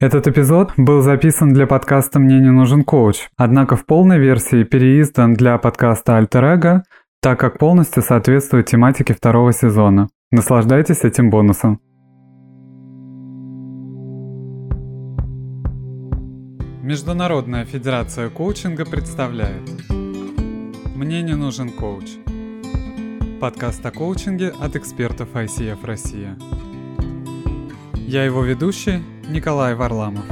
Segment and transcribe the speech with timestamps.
[0.00, 5.34] Этот эпизод был записан для подкаста «Мне не нужен коуч», однако в полной версии переиздан
[5.34, 6.84] для подкаста «Альтер Эго»,
[7.20, 10.08] так как полностью соответствует тематике второго сезона.
[10.30, 11.82] Наслаждайтесь этим бонусом.
[16.82, 19.68] Международная федерация коучинга представляет
[20.96, 22.06] «Мне не нужен коуч»
[23.38, 26.38] Подкаст о коучинге от экспертов ICF Россия.
[27.96, 30.24] Я его ведущий Николай Варламов.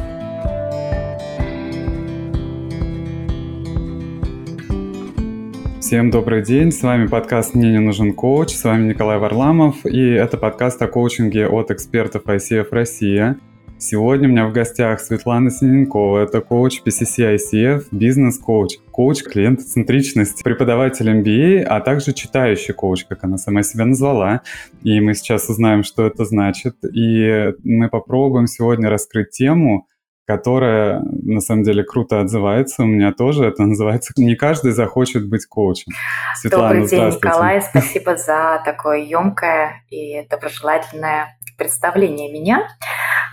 [5.81, 10.11] Всем добрый день, с вами подкаст «Мне не нужен коуч», с вами Николай Варламов, и
[10.11, 13.39] это подкаст о коучинге от экспертов ICF Россия.
[13.81, 21.09] Сегодня у меня в гостях Светлана Синенкова, это коуч PCC ICF, бизнес-коуч, коуч клиентоцентричности, преподаватель
[21.09, 24.43] MBA, а также читающий коуч, как она сама себя назвала.
[24.83, 26.75] И мы сейчас узнаем, что это значит.
[26.93, 29.87] И мы попробуем сегодня раскрыть тему,
[30.27, 32.83] которая на самом деле круто отзывается.
[32.83, 35.93] У меня тоже это называется «Не каждый захочет быть коучем».
[36.35, 37.63] Светлана, Добрый день, Николай.
[37.63, 42.69] Спасибо за такое емкое и доброжелательное представление меня.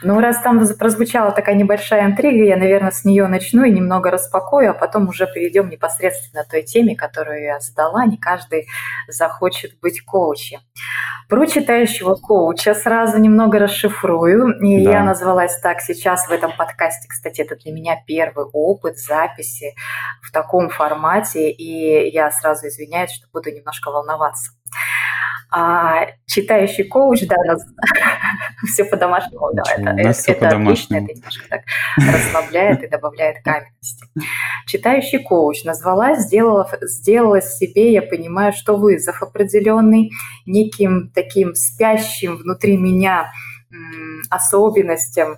[0.02, 4.72] Ну, раз там прозвучала такая небольшая интрига, я, наверное, с нее начну и немного распакую,
[4.72, 8.06] а потом уже перейдем непосредственно к той теме, которую я задала.
[8.06, 8.68] Не каждый
[9.08, 10.60] захочет быть коучем.
[11.28, 14.60] Про читающего коуча сразу немного расшифрую.
[14.60, 14.92] И да.
[14.92, 17.08] я назвалась так сейчас в этом подкасте.
[17.10, 19.74] Кстати, это для меня первый опыт записи
[20.22, 21.50] в таком формате.
[21.50, 24.52] И я сразу извиняюсь, что буду немножко волноваться.
[25.58, 27.66] А читающий коуч, да, нас
[28.68, 29.54] все по-домашнему.
[29.54, 31.62] Да, это, нас это, это отлично, это немножко так
[31.96, 34.06] расслабляет и добавляет каменности.
[34.68, 40.12] Читающий коуч назвала, сделала, сделала себе, я понимаю, что вызов определенный,
[40.46, 43.32] неким таким спящим внутри меня
[44.30, 45.38] особенностям,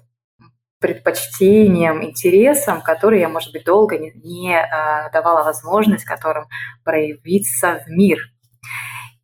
[0.79, 6.45] предпочтениям, интересам, которые я, может быть, долго не, не э, давала возможность которым
[6.83, 8.17] проявиться в мир–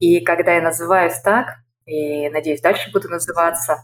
[0.03, 3.77] и когда я называюсь так, и, надеюсь, дальше буду называться,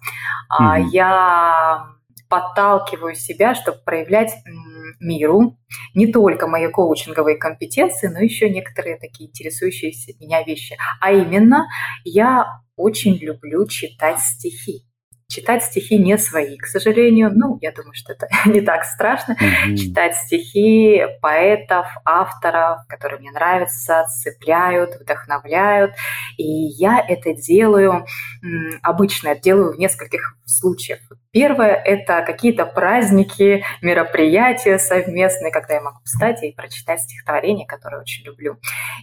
[0.52, 0.88] mm-hmm.
[0.92, 1.86] я
[2.28, 4.34] подталкиваю себя, чтобы проявлять
[5.00, 5.58] миру
[5.96, 10.78] не только мои коучинговые компетенции, но еще некоторые такие интересующиеся меня вещи.
[11.00, 11.68] А именно,
[12.04, 14.89] я очень люблю читать стихи
[15.30, 17.32] читать стихи не свои, к сожалению.
[17.34, 19.38] Ну, я думаю, что это не так страшно.
[19.40, 19.76] Mm-hmm.
[19.76, 25.94] Читать стихи поэтов, авторов, которые мне нравятся, цепляют, вдохновляют.
[26.38, 28.06] И я это делаю,
[28.82, 31.00] обычно это делаю в нескольких случаях.
[31.32, 38.26] Первое– это какие-то праздники, мероприятия совместные, когда я могу встать и прочитать стихотворение, которое очень
[38.26, 38.58] люблю.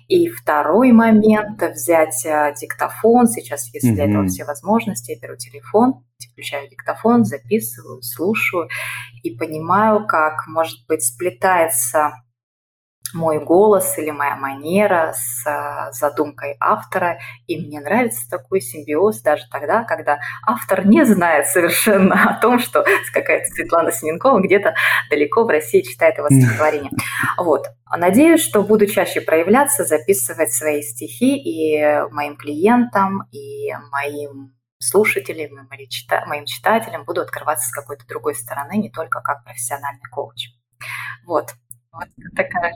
[0.09, 3.29] И второй момент– взять а, диктофон.
[3.29, 5.13] Сейчас есть для этого все возможности.
[5.13, 8.69] Я беру телефон, включаю диктофон, записываю, слушаю
[9.23, 12.13] и понимаю, как, может быть, сплетается
[13.17, 17.19] мой голос или моя манера с а, задумкой автора.
[17.47, 22.85] И мне нравится такой симбиоз даже тогда, когда автор не знает совершенно о том, что
[23.13, 24.75] какая-то Светлана Синенкова где-то
[25.11, 26.91] далеко в России читает его стихотворение.
[27.39, 27.67] Вот.
[27.97, 36.27] Надеюсь, что буду чаще проявляться, записывать свои стихи и моим клиентам, и моим слушателям, и
[36.27, 40.49] моим читателям буду открываться с какой-то другой стороны, не только как профессиональный коуч.
[41.27, 41.55] Вот.
[41.97, 42.75] Вот такая.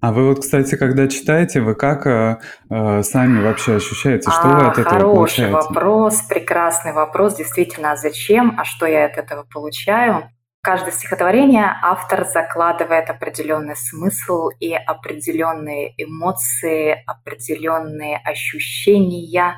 [0.00, 2.38] А вы вот, кстати, когда читаете, вы как э,
[2.70, 5.52] э сами вообще ощущаете, что а, вы от этого хороший получаете?
[5.52, 7.36] Хороший вопрос, прекрасный вопрос.
[7.36, 10.30] Действительно, а зачем, а что я от этого получаю?
[10.62, 19.54] каждое стихотворение автор закладывает определенный смысл и определенные эмоции, определенные ощущения,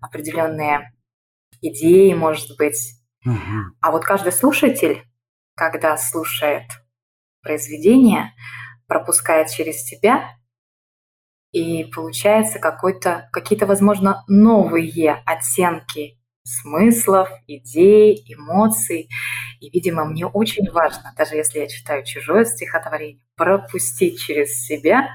[0.00, 0.92] определенные
[1.60, 2.94] идеи, может быть.
[3.24, 3.76] Угу.
[3.80, 5.02] А вот каждый слушатель
[5.54, 6.64] когда слушает
[7.42, 8.32] произведение,
[8.86, 10.36] пропускает через себя,
[11.52, 19.08] и получается какой-то, какие-то, возможно, новые оттенки смыслов, идей, эмоций.
[19.60, 25.08] И, видимо, мне очень важно, даже если я читаю чужое стихотворение, пропустить через себя.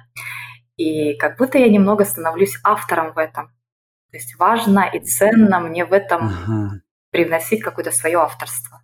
[0.78, 3.48] И как будто я немного становлюсь автором в этом.
[4.12, 6.82] То есть важно и ценно мне в этом ага.
[7.12, 8.82] привносить какое-то свое авторство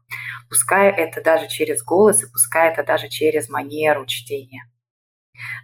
[0.50, 4.64] пускай это даже через голос, и пускай это даже через манеру чтения.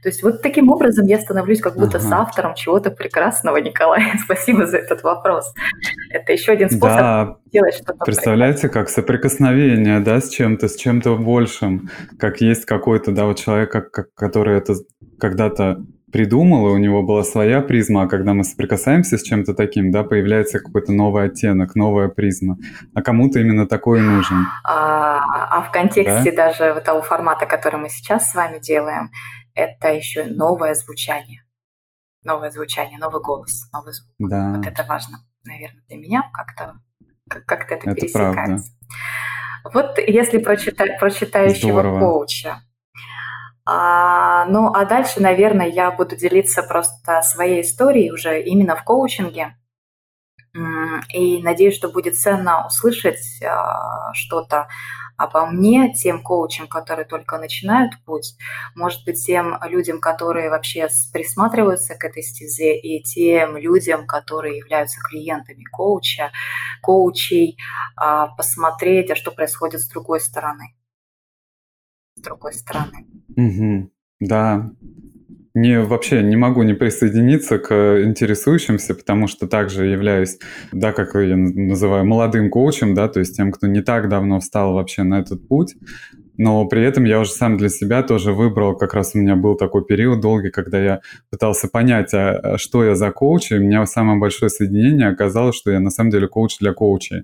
[0.03, 2.07] То есть вот таким образом я становлюсь как будто ага.
[2.07, 4.03] с автором чего-то прекрасного, Николай.
[4.24, 5.53] Спасибо за этот вопрос.
[6.09, 8.83] Это еще один способ да, делать что-то Представляете, прекрасное.
[8.83, 11.89] как соприкосновение, да, с чем-то, с чем-то большим,
[12.19, 14.75] как есть какой-то, да, вот человек, как, который это
[15.19, 19.91] когда-то придумал, и у него была своя призма, а когда мы соприкасаемся с чем-то таким,
[19.91, 22.57] да, появляется какой-то новый оттенок, новая призма.
[22.93, 24.45] А кому-то именно такой нужен.
[24.63, 26.47] А, а в контексте да?
[26.47, 29.09] даже того формата, который мы сейчас с вами делаем,
[29.53, 31.43] это еще новое звучание.
[32.23, 34.13] Новое звучание, новый голос, новый звук.
[34.19, 34.53] Да.
[34.55, 36.75] Вот это важно, наверное, для меня как-то
[37.45, 38.33] как-то это, это пересекается.
[38.35, 38.63] Правда.
[39.73, 41.99] Вот если про, чита- про читающего Здорово.
[41.99, 42.61] коуча,
[43.65, 49.55] а, ну, а дальше, наверное, я буду делиться просто своей историей уже именно в коучинге.
[51.13, 54.67] И надеюсь, что будет ценно услышать а, что-то
[55.15, 58.35] обо мне, тем коучам, которые только начинают путь,
[58.75, 64.99] может быть, тем людям, которые вообще присматриваются к этой стезе, и тем людям, которые являются
[64.99, 66.31] клиентами коуча,
[66.81, 67.57] коучей,
[67.95, 70.75] а, посмотреть, а что происходит с другой стороны
[72.15, 73.05] с другой стороны.
[73.35, 73.91] Угу.
[74.21, 74.71] Да.
[75.53, 80.39] Не, вообще не могу не присоединиться к интересующимся, потому что также являюсь,
[80.71, 84.73] да, как я называю, молодым коучем, да, то есть тем, кто не так давно встал
[84.73, 85.75] вообще на этот путь
[86.41, 89.53] но при этом я уже сам для себя тоже выбрал, как раз у меня был
[89.55, 93.61] такой период долгий, когда я пытался понять, а, а что я за коуч, и у
[93.61, 97.21] меня самое большое соединение оказалось, что я на самом деле коуч для коучей.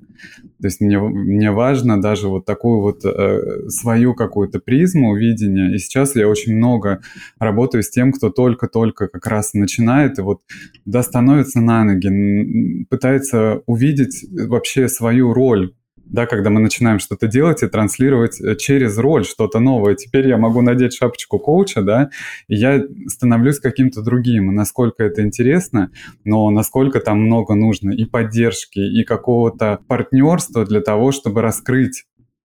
[0.61, 5.79] То есть мне, мне важно даже вот такую вот э, свою какую-то призму видения, и
[5.79, 7.01] сейчас я очень много
[7.39, 10.41] работаю с тем, кто только-только как раз начинает и вот
[10.85, 15.73] да, становится на ноги, пытается увидеть вообще свою роль
[16.09, 19.95] да, когда мы начинаем что-то делать и транслировать э, через роль что-то новое.
[19.95, 22.09] Теперь я могу надеть шапочку коуча, да,
[22.47, 24.53] и я становлюсь каким-то другим.
[24.53, 25.91] Насколько это интересно,
[26.23, 32.05] но насколько там много нужно и поддержки, и какого-то партнерства для того, чтобы раскрыть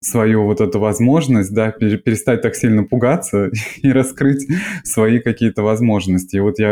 [0.00, 3.50] свою вот эту возможность, да, перестать так сильно пугаться
[3.82, 4.46] и раскрыть
[4.84, 6.36] свои какие-то возможности.
[6.36, 6.70] И вот я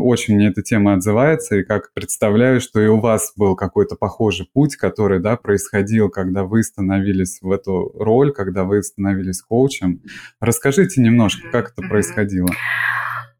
[0.00, 4.48] очень мне эта тема отзывается, и как представляю, что и у вас был какой-то похожий
[4.52, 10.00] путь, который, да, происходил, когда вы становились в эту роль, когда вы становились коучем.
[10.40, 12.48] Расскажите немножко, как это происходило.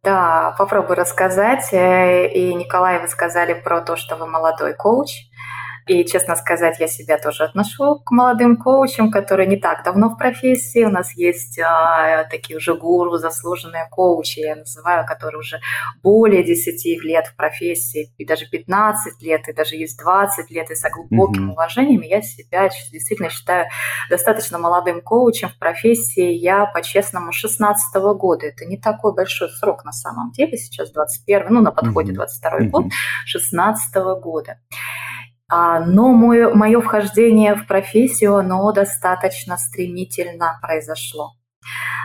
[0.05, 1.73] Да, попробую рассказать.
[1.73, 5.09] Э, и Николай, вы сказали про то, что вы молодой коуч.
[5.87, 10.17] И, честно сказать, я себя тоже отношу к молодым коучам, которые не так давно в
[10.17, 10.83] профессии.
[10.83, 15.61] У нас есть а, такие уже гуру, заслуженные коучи, я называю, которые уже
[16.03, 20.75] более 10 лет в профессии, и даже 15 лет, и даже есть 20 лет, и
[20.75, 21.53] с глубоким mm-hmm.
[21.53, 22.01] уважением.
[22.01, 23.67] Я себя действительно считаю
[24.09, 26.33] достаточно молодым коучем в профессии.
[26.33, 28.47] Я, по-честному, 16 -го года.
[28.47, 30.57] Это не такой большой срок на самом деле.
[30.57, 32.15] Сейчас 21 ну, на подходе mm-hmm.
[32.15, 32.69] 22 mm-hmm.
[32.69, 32.85] год,
[33.27, 34.59] 16 -го года.
[35.49, 41.33] А, но мое, мое вхождение в профессию, оно достаточно стремительно произошло.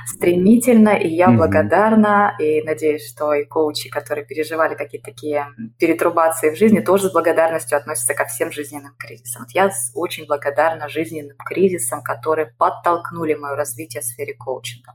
[0.08, 1.36] Стремительно, и я mm-hmm.
[1.36, 5.48] благодарна, и надеюсь, что и коучи, которые переживали какие-то такие
[5.78, 9.44] перетрубации в жизни, тоже с благодарностью относятся ко всем жизненным кризисам.
[9.44, 14.94] Вот я очень благодарна жизненным кризисам, которые подтолкнули мое развитие в сфере коучинга.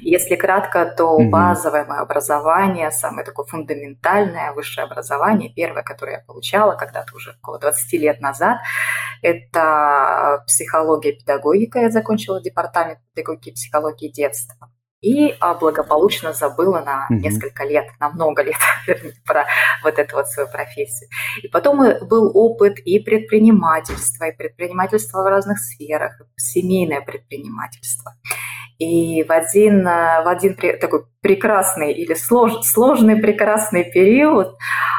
[0.00, 6.74] Если кратко, то базовое мое образование, самое такое фундаментальное высшее образование, первое, которое я получала
[6.74, 8.58] когда-то уже около 20 лет назад,
[9.22, 11.80] это психология и педагогика.
[11.80, 14.70] Я закончила департамент педагогики и психологии детства
[15.00, 18.56] и а, благополучно забыла на несколько лет, на много лет
[19.24, 19.46] про
[19.84, 21.08] вот эту вот свою профессию.
[21.42, 28.16] И потом был опыт и предпринимательства, и предпринимательства в разных сферах, семейное предпринимательство.
[28.78, 34.56] И в один, э, в один такой прекрасный или слож, сложный прекрасный период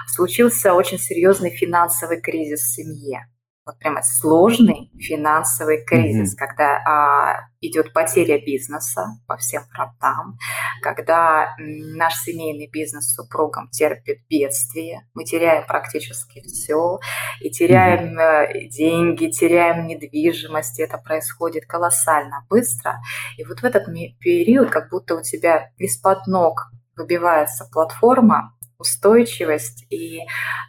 [0.07, 3.25] случился очень серьезный финансовый кризис в семье
[3.69, 6.37] вот прямо сложный финансовый кризис, mm-hmm.
[6.37, 10.37] когда а, идет потеря бизнеса по всем фронтам,
[10.81, 16.99] когда наш семейный бизнес с супругом терпит бедствие, мы теряем практически все,
[17.41, 18.67] и теряем mm-hmm.
[18.69, 22.99] деньги, теряем недвижимость, это происходит колоссально быстро.
[23.37, 23.85] И вот в этот
[24.19, 30.21] период как будто у тебя из-под ног выбивается платформа, устойчивость, и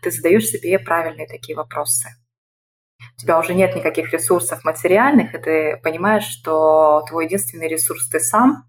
[0.03, 2.09] ты задаешь себе правильные такие вопросы
[3.21, 8.19] у тебя уже нет никаких ресурсов материальных, и ты понимаешь, что твой единственный ресурс ты
[8.19, 8.65] сам,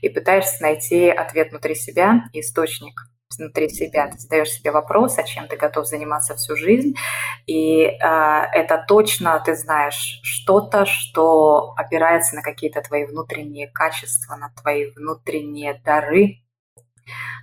[0.00, 3.00] и пытаешься найти ответ внутри себя, источник
[3.36, 4.06] внутри себя.
[4.06, 6.94] Ты задаешь себе вопрос, о чем ты готов заниматься всю жизнь,
[7.46, 14.50] и э, это точно ты знаешь что-то, что опирается на какие-то твои внутренние качества, на
[14.50, 16.44] твои внутренние дары,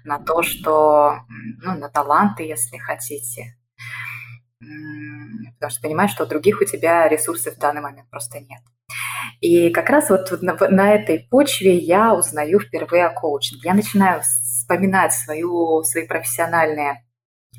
[0.05, 1.19] на то, что,
[1.61, 3.57] ну, на таланты, если хотите,
[5.55, 8.62] потому что понимаешь, что других у тебя ресурсов в данный момент просто нет.
[9.41, 13.70] И как раз вот на, на этой почве я узнаю впервые о коучинге.
[13.70, 17.05] Я начинаю вспоминать свою, свои профессиональные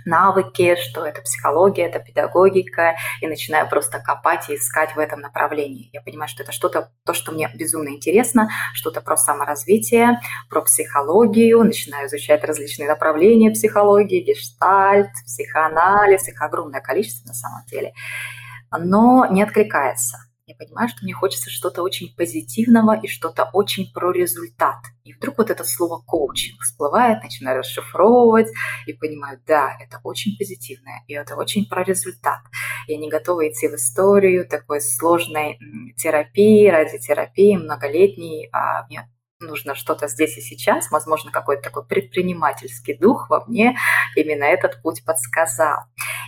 [0.04, 5.90] навыки, что это психология, это педагогика, и начинаю просто копать и искать в этом направлении.
[5.92, 11.64] Я понимаю, что это что-то, то, что мне безумно интересно, что-то про саморазвитие, про психологию,
[11.64, 17.92] начинаю изучать различные направления психологии, гештальт, психоанализ, их огромное количество на самом деле,
[18.70, 24.12] но не откликается я понимаю, что мне хочется что-то очень позитивного и что-то очень про
[24.12, 24.76] результат.
[25.04, 28.48] И вдруг вот это слово коучинг всплывает, начинаю расшифровывать
[28.86, 32.40] и понимаю, да, это очень позитивное, и это очень про результат.
[32.88, 35.58] Я не готова идти в историю такой сложной
[35.96, 39.08] терапии, ради терапии многолетней, а мне
[39.40, 43.76] нужно что-то здесь и сейчас, возможно, какой-то такой предпринимательский дух во мне
[44.16, 45.84] именно этот путь подсказал.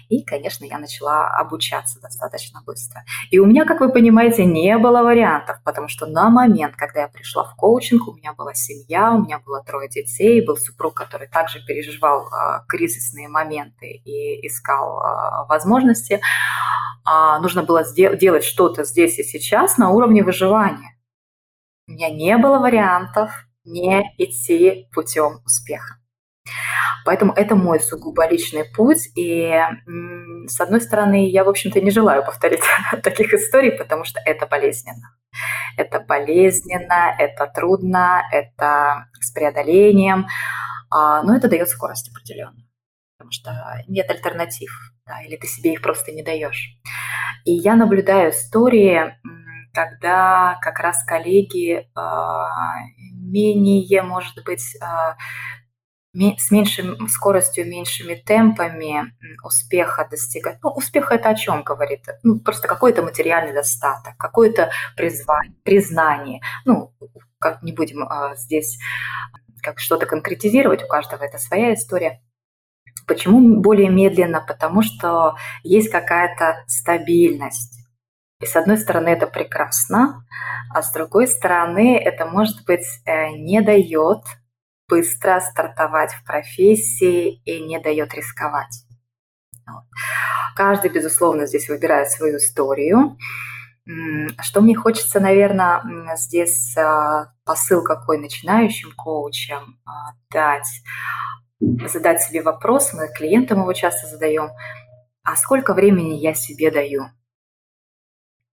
[0.08, 3.04] И, конечно, я начала обучаться достаточно быстро.
[3.30, 7.08] И у меня, как вы понимаете, не было вариантов, потому что на момент, когда я
[7.08, 11.28] пришла в коучинг, у меня была семья, у меня было трое детей, был супруг, который
[11.28, 16.20] также переживал э, кризисные моменты и искал э, возможности.
[17.06, 20.96] Э, нужно было сделать что-то здесь и сейчас на уровне выживания.
[21.88, 23.30] У меня не было вариантов
[23.64, 25.96] не идти путем успеха.
[27.04, 29.08] Поэтому это мой сугубо личный путь.
[29.16, 29.52] И,
[30.48, 32.62] с одной стороны, я, в общем-то, не желаю повторить
[33.02, 35.16] таких историй, потому что это болезненно.
[35.76, 40.26] Это болезненно, это трудно, это с преодолением,
[40.90, 42.56] а, но это дает скорость определенно,
[43.18, 43.52] потому что
[43.86, 44.70] нет альтернатив,
[45.06, 46.78] да, или ты себе их просто не даешь.
[47.44, 49.14] И я наблюдаю истории,
[49.74, 52.48] когда как раз коллеги а,
[53.12, 55.16] менее, может быть, а,
[56.38, 60.58] с меньшей скоростью, меньшими темпами успеха достигать.
[60.62, 62.06] Ну, успех это о чем говорит?
[62.22, 66.40] Ну, просто какой-то материальный достаток, какое-то признание.
[66.64, 66.92] Ну,
[67.38, 68.78] как не будем а, здесь
[69.62, 72.22] как что-то конкретизировать, у каждого это своя история.
[73.06, 74.44] Почему более медленно?
[74.46, 77.76] Потому что есть какая-то стабильность
[78.40, 80.24] и с одной стороны это прекрасно,
[80.74, 84.24] а с другой стороны это, может быть, э, не дает
[84.88, 88.84] быстро стартовать в профессии и не дает рисковать.
[90.54, 93.16] Каждый, безусловно, здесь выбирает свою историю.
[94.40, 95.80] Что мне хочется, наверное,
[96.16, 100.66] здесь а, посыл какой начинающим коучам а, дать,
[101.60, 104.50] задать себе вопрос, мы клиентам его часто задаем,
[105.22, 107.04] а сколько времени я себе даю?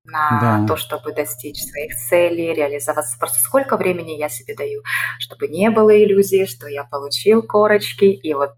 [0.06, 0.68] На да.
[0.68, 3.18] то, чтобы достичь своих целей, реализоваться.
[3.18, 4.82] Просто сколько времени я себе даю,
[5.20, 8.54] чтобы не было иллюзии, что я получил корочки, и вот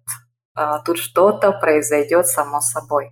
[0.55, 3.11] а, тут что-то произойдет само собой.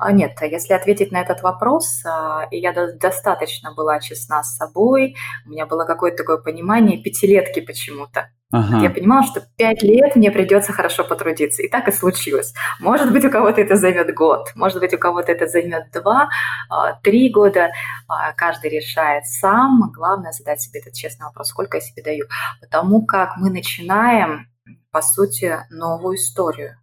[0.00, 5.14] А нет, если ответить на этот вопрос, а, я достаточно была честна с собой,
[5.46, 8.30] у меня было какое-то такое понимание пятилетки почему-то.
[8.50, 8.80] Ага.
[8.82, 11.62] Я понимала, что пять лет мне придется хорошо потрудиться.
[11.62, 12.52] И так и случилось.
[12.80, 16.30] Может быть, у кого-то это займет год, может быть, у кого-то это займет два,
[16.70, 17.70] а, три года.
[18.08, 19.92] А, каждый решает сам.
[19.94, 22.24] Главное задать себе этот честный вопрос, сколько я себе даю.
[22.60, 24.48] Потому как мы начинаем,
[24.90, 26.76] по сути, новую историю,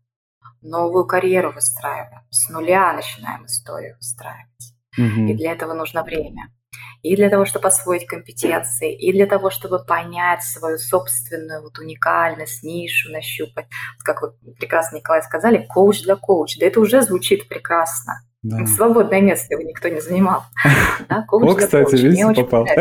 [0.61, 2.21] новую карьеру выстраиваем.
[2.29, 4.73] С нуля начинаем историю выстраивать.
[4.97, 5.27] Угу.
[5.27, 6.51] И для этого нужно время
[7.03, 12.63] и для того, чтобы освоить компетенции, и для того, чтобы понять свою собственную вот уникальность,
[12.63, 13.65] нишу нащупать.
[13.97, 16.59] Вот как вы прекрасно, Николай, сказали, коуч для коуча.
[16.59, 18.21] Да это уже звучит прекрасно.
[18.49, 18.65] Да.
[18.65, 20.43] Свободное место его никто не занимал.
[21.09, 22.65] Да, коуч О, кстати, видите, попал.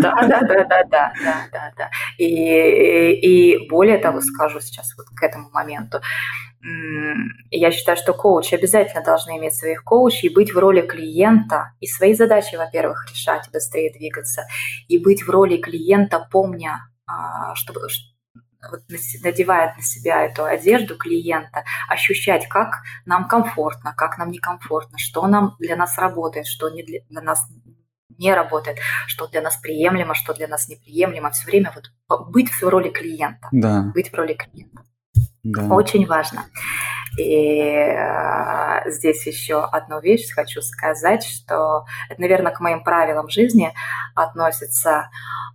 [0.00, 1.12] Да, да, да, да, да,
[1.52, 1.90] да, да.
[2.16, 6.00] И, и более того, скажу сейчас вот к этому моменту,
[7.50, 11.86] я считаю, что коучи обязательно должны иметь своих коучей и быть в роли клиента, и
[11.86, 14.42] свои задачи, во-первых, решать быстрее двигаться,
[14.88, 17.80] и быть в роли клиента, помня, а, чтобы
[18.70, 18.82] вот,
[19.22, 25.56] надевая на себя эту одежду клиента, ощущать, как нам комфортно, как нам некомфортно, что нам
[25.58, 27.46] для нас работает, что не для, для нас
[28.18, 31.30] не работает, что для нас приемлемо, что для нас неприемлемо.
[31.30, 33.48] Все время вот быть в роли клиента.
[33.50, 33.90] Да.
[33.94, 34.82] Быть в роли клиента.
[35.42, 35.74] Да.
[35.74, 36.44] Очень важно.
[37.18, 43.72] И э, здесь еще одну вещь хочу сказать, что это, наверное, к моим правилам жизни
[44.14, 45.10] относится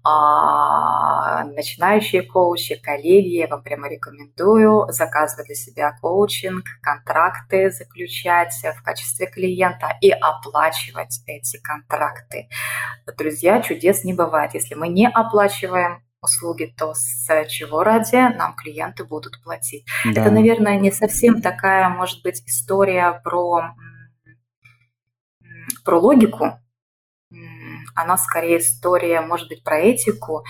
[0.06, 3.38] э, начинающие коучи, коллеги.
[3.38, 11.22] Я вам прямо рекомендую заказывать для себя коучинг, контракты заключать в качестве клиента и оплачивать
[11.26, 12.50] эти контракты.
[13.18, 14.54] Друзья, чудес не бывает.
[14.54, 19.86] Если мы не оплачиваем услуги, то с чего ради нам клиенты будут платить.
[20.06, 20.22] Да.
[20.22, 23.76] Это, наверное, не совсем такая, может быть, история про,
[25.84, 26.60] про логику,
[27.96, 30.44] Она скорее история, может быть, про этику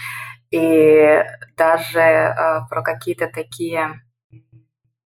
[0.52, 1.24] и
[1.58, 4.02] даже э, про какие-то такие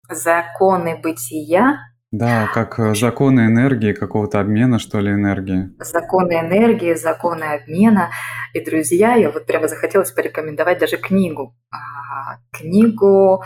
[0.09, 1.79] законы бытия,
[2.13, 5.71] да, как э, законы энергии, какого-то обмена, что ли, энергии.
[5.79, 8.11] Законы энергии, законы обмена.
[8.53, 11.55] И, друзья, я вот прямо захотелось порекомендовать даже книгу.
[11.71, 13.43] А, книгу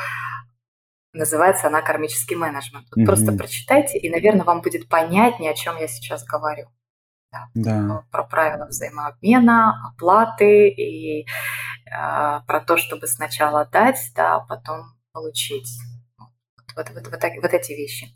[1.14, 2.88] называется она «Кармический менеджмент».
[2.92, 3.06] Вот угу.
[3.06, 6.68] Просто прочитайте, и, наверное, вам будет понятнее, о чем я сейчас говорю.
[7.32, 7.48] Да.
[7.56, 8.04] да.
[8.12, 11.26] Про правила взаимообмена, оплаты и э,
[11.86, 15.70] про то, чтобы сначала дать, да, а потом получить
[16.77, 18.07] вот, вот, вот, вот эти вещи.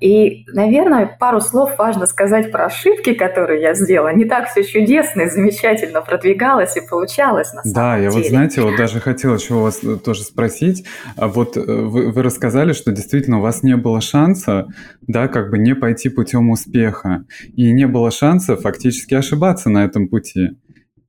[0.00, 4.12] И, наверное, пару слов важно сказать про ошибки, которые я сделала.
[4.12, 8.08] Не так все чудесно и замечательно продвигалось и получалось на самом да, деле.
[8.08, 10.84] Да, я вот, знаете, вот даже хотел еще у вас э, тоже спросить.
[11.16, 14.66] А вот э, вы, вы рассказали, что действительно у вас не было шанса,
[15.02, 17.24] да, как бы не пойти путем успеха.
[17.54, 20.50] И не было шанса фактически ошибаться на этом пути.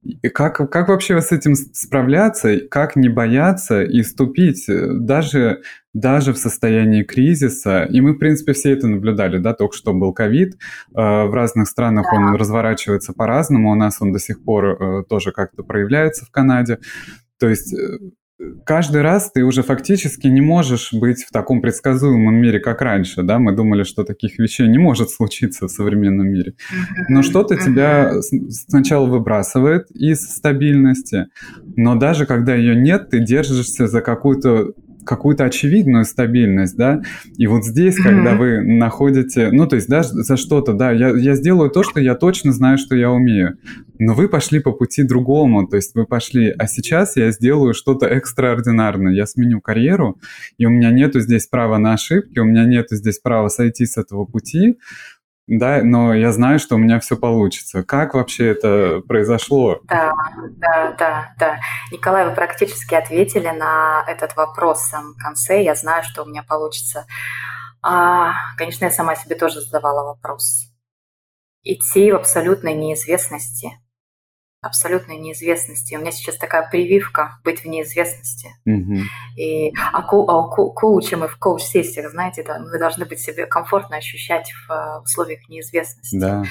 [0.05, 5.61] И как, как вообще с этим справляться, как не бояться и вступить э, даже,
[5.95, 7.85] даже в состоянии кризиса?
[7.85, 10.55] И мы, в принципе, все это наблюдали, да, только что был ковид, э,
[10.93, 12.17] в разных странах да.
[12.17, 16.79] он разворачивается по-разному, у нас он до сих пор э, тоже как-то проявляется в Канаде.
[17.39, 17.73] То есть
[18.65, 23.39] каждый раз ты уже фактически не можешь быть в таком предсказуемом мире, как раньше, да?
[23.39, 26.53] Мы думали, что таких вещей не может случиться в современном мире.
[27.07, 31.27] Но что-то тебя сначала выбрасывает из стабильности,
[31.77, 34.73] но даже когда ее нет, ты держишься за какую-то
[35.05, 37.01] какую-то очевидную стабильность, да,
[37.37, 38.03] и вот здесь, mm-hmm.
[38.03, 41.99] когда вы находите, ну, то есть, да, за что-то, да, я, я сделаю то, что
[41.99, 43.57] я точно знаю, что я умею,
[43.99, 48.07] но вы пошли по пути другому, то есть вы пошли, а сейчас я сделаю что-то
[48.07, 50.17] экстраординарное, я сменю карьеру,
[50.57, 53.97] и у меня нету здесь права на ошибки, у меня нету здесь права сойти с
[53.97, 54.77] этого пути,
[55.47, 57.83] да, но я знаю, что у меня все получится.
[57.83, 59.79] Как вообще это произошло?
[59.83, 60.13] Да,
[60.57, 61.59] да, да, да.
[61.91, 65.63] Николай, вы практически ответили на этот вопрос в самом конце.
[65.63, 67.05] Я знаю, что у меня получится.
[67.83, 70.71] А, конечно, я сама себе тоже задавала вопрос.
[71.63, 73.79] Идти в абсолютной неизвестности–
[74.65, 75.95] абсолютной неизвестности.
[75.95, 78.49] У меня сейчас такая прививка быть в неизвестности.
[78.67, 79.01] Mm-hmm.
[79.37, 83.45] И, а, ко, а ко, коучем и в коуч-сессиях, знаете, да, вы должны быть себе
[83.45, 86.17] комфортно ощущать в, в условиях неизвестности.
[86.19, 86.43] Да.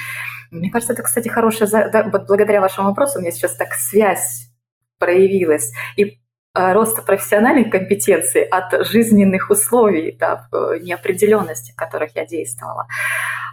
[0.51, 1.67] Мне кажется, это, кстати, хорошая...
[1.69, 4.49] Да, вот благодаря вашему вопросу у меня сейчас так связь
[4.97, 5.73] проявилась.
[5.97, 6.19] И
[6.53, 10.47] а, роста профессиональных компетенций от жизненных условий, да,
[10.81, 12.87] неопределенности, в которых я действовала.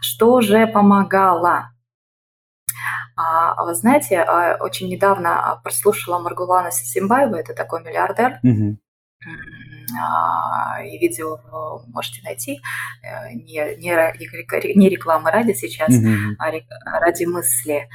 [0.01, 1.73] Что же помогало?
[3.17, 8.79] А, вы знаете, а, очень недавно а, прослушала Маргулана Симбаева, это такой миллиардер, угу.
[10.85, 11.39] и видео
[11.89, 12.61] можете найти,
[13.03, 16.37] э, не, не, не рекламы ради сейчас, угу.
[16.39, 17.89] а ради мысли.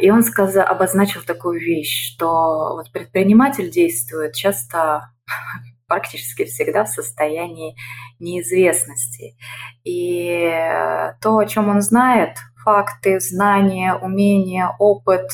[0.00, 5.10] И он сказал, обозначил такую вещь, что вот предприниматель действует часто
[5.90, 7.76] практически всегда в состоянии
[8.20, 9.36] неизвестности.
[9.82, 10.48] И
[11.20, 15.28] то, о чем он знает, факты, знания, умения, опыт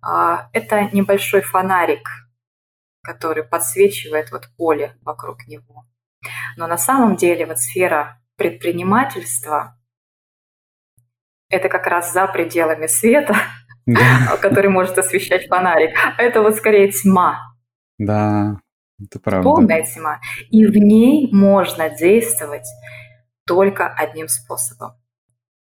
[0.00, 2.08] а,– это небольшой фонарик,
[3.02, 5.84] который подсвечивает вот поле вокруг него.
[6.56, 9.76] Но на самом деле вот сфера предпринимательства–
[11.48, 13.34] это как раз за пределами света,
[13.84, 14.36] да.
[14.40, 15.90] который может освещать фонарик.
[15.96, 17.40] А это вот скорее тьма.
[17.98, 18.58] Да,
[19.04, 19.42] это правда.
[19.42, 20.20] Полная тьма.
[20.50, 22.66] И в ней можно действовать
[23.46, 24.92] только одним способом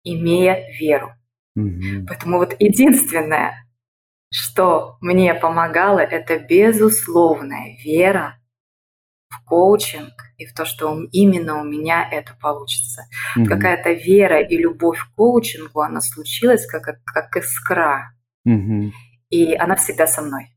[0.03, 1.13] имея веру.
[1.55, 2.07] Угу.
[2.07, 3.67] Поэтому вот единственное,
[4.31, 8.37] что мне помогало, это безусловная вера
[9.29, 13.03] в коучинг и в то, что именно у меня это получится.
[13.37, 13.45] Угу.
[13.45, 18.13] Какая-то вера и любовь к коучингу, она случилась как, как, искра.
[18.45, 18.91] Угу.
[19.29, 20.47] И она всегда со мной.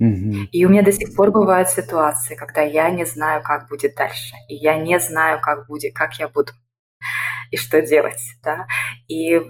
[0.00, 0.48] Угу.
[0.52, 4.34] И у меня до сих пор бывают ситуации, когда я не знаю, как будет дальше.
[4.48, 6.52] И я не знаю, как будет, как я буду
[7.50, 8.20] и что делать.
[8.42, 8.66] Да?
[9.08, 9.40] И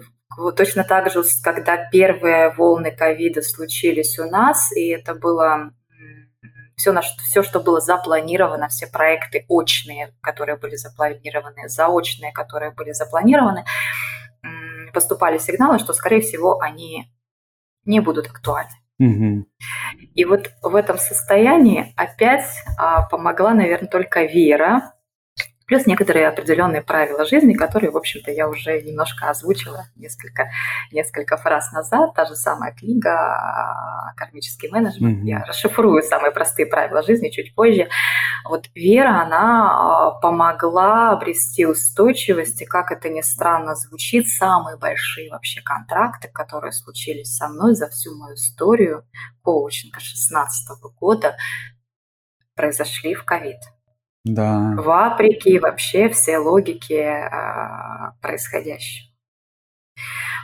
[0.56, 5.72] точно так же, когда первые волны ковида случились у нас, и это было
[6.76, 12.92] все, на, все, что было запланировано, все проекты очные, которые были запланированы, заочные, которые были
[12.92, 13.64] запланированы,
[14.94, 17.12] поступали сигналы, что, скорее всего, они
[17.84, 18.70] не будут актуальны.
[18.98, 19.46] Угу.
[20.14, 24.94] И вот в этом состоянии опять а, помогла, наверное, только вера,
[25.68, 30.48] Плюс некоторые определенные правила жизни, которые, в общем-то, я уже немножко озвучила несколько,
[30.92, 32.14] несколько фраз назад.
[32.14, 35.18] Та же самая книга а, «Кармический менеджмент».
[35.18, 35.26] Mm-hmm.
[35.26, 37.86] Я расшифрую самые простые правила жизни чуть позже.
[38.48, 45.30] Вот вера, она а, помогла обрести устойчивость, и, как это ни странно звучит, самые большие
[45.30, 49.04] вообще контракты, которые случились со мной за всю мою историю
[49.42, 51.36] коучинга 16 года,
[52.54, 53.58] произошли в ковид.
[54.28, 54.74] Да.
[54.76, 59.08] Вопреки вообще все логике э, происходящего.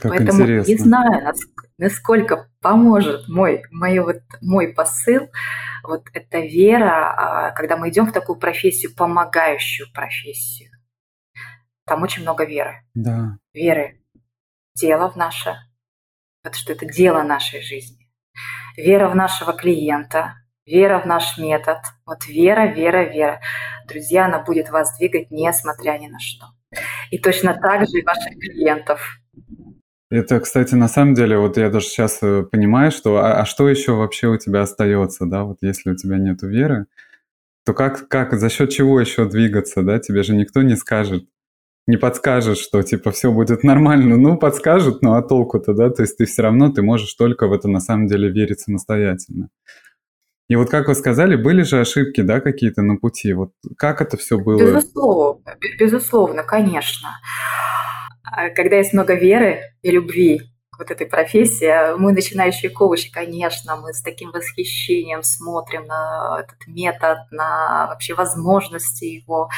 [0.00, 0.70] Как Поэтому интересно.
[0.70, 1.34] не знаю,
[1.78, 5.28] насколько поможет мой, мой, вот, мой посыл,
[5.82, 10.70] вот эта вера, э, когда мы идем в такую профессию, помогающую профессию.
[11.86, 12.86] Там очень много веры.
[12.94, 13.36] Да.
[13.52, 14.00] Веры.
[14.74, 15.56] Дело в наше,
[16.42, 18.08] это что это дело нашей жизни.
[18.76, 20.34] Вера в нашего клиента,
[20.66, 21.78] Вера в наш метод.
[22.06, 23.40] Вот вера, вера, вера.
[23.86, 26.46] Друзья, она будет вас двигать, несмотря ни на что.
[27.10, 29.00] И точно так же и ваших клиентов.
[30.10, 33.68] Это, кстати, на самом деле, вот я даже сейчас э, понимаю, что а, а что
[33.68, 36.86] еще вообще у тебя остается, да, вот если у тебя нет веры,
[37.64, 41.24] то как, как, за счет чего еще двигаться, да, тебе же никто не скажет,
[41.86, 46.16] не подскажет, что типа все будет нормально, ну подскажет, ну а толку-то, да, то есть
[46.16, 49.48] ты все равно, ты можешь только в это на самом деле верить самостоятельно.
[50.48, 53.32] И вот как вы сказали, были же ошибки, да, какие-то на пути.
[53.32, 54.58] Вот как это все было?
[54.58, 57.08] Безусловно, безусловно, конечно.
[58.24, 63.10] А когда есть много веры и любви к вот этой профессии, а мы, начинающие коучи,
[63.10, 69.48] конечно, мы с таким восхищением смотрим на этот метод, на вообще возможности его.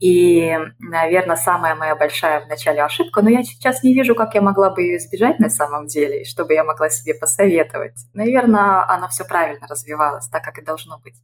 [0.00, 4.42] И, наверное, самая моя большая в начале ошибка, но я сейчас не вижу, как я
[4.42, 7.94] могла бы ее избежать на самом деле, чтобы я могла себе посоветовать.
[8.12, 11.14] Наверное, она все правильно развивалась, так как и должно быть.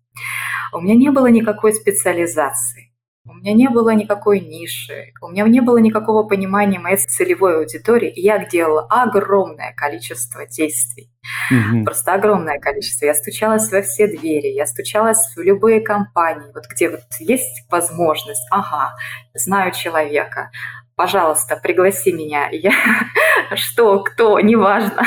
[0.73, 2.92] У меня не было никакой специализации.
[3.25, 8.11] У меня не было никакой ниши, у меня не было никакого понимания моей целевой аудитории,
[8.11, 11.09] и я делала огромное количество действий.
[11.49, 11.85] Угу.
[11.85, 13.07] Просто огромное количество.
[13.07, 18.45] Я стучалась во все двери, я стучалась в любые компании, вот где вот есть возможность,
[18.51, 18.97] ага,
[19.35, 20.51] знаю человека,
[20.97, 22.49] пожалуйста, пригласи меня.
[22.51, 22.73] Я
[23.55, 25.05] что, кто, неважно.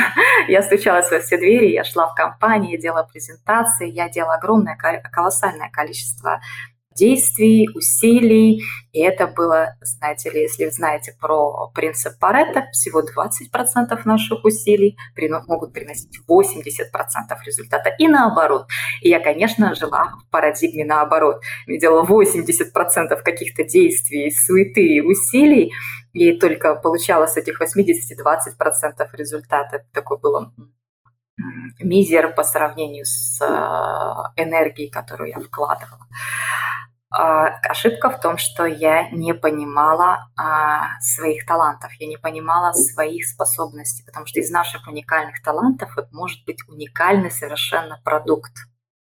[0.48, 4.76] Я стучалась во все двери, я шла в компании, делала презентации, я делала огромное,
[5.12, 6.40] колоссальное количество
[6.96, 8.62] действий, усилий.
[8.92, 14.96] И это было, знаете ли, если знаете про принцип Паретта, всего 20% наших усилий
[15.46, 16.46] могут приносить 80%
[17.44, 17.90] результата.
[17.98, 18.66] И наоборот.
[19.02, 21.42] И я, конечно, жила в парадигме наоборот.
[21.66, 25.72] Я делала 80% каких-то действий, суеты и усилий,
[26.12, 29.84] и только получала с этих 80 20% результата.
[29.92, 30.52] Такое было
[31.80, 33.44] мизер по сравнению с э,
[34.42, 36.06] энергией, которую я вкладывала.
[37.18, 43.26] А, ошибка в том, что я не понимала а, своих талантов, я не понимала своих
[43.26, 48.52] способностей, потому что из наших уникальных талантов может быть уникальный совершенно продукт.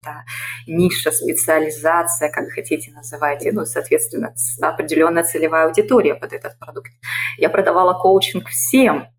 [0.04, 0.24] Да,
[0.66, 6.90] ниша, специализация, как хотите называйте, ну, соответственно, определенная целевая аудитория под этот продукт.
[7.38, 9.10] Я продавала коучинг всем,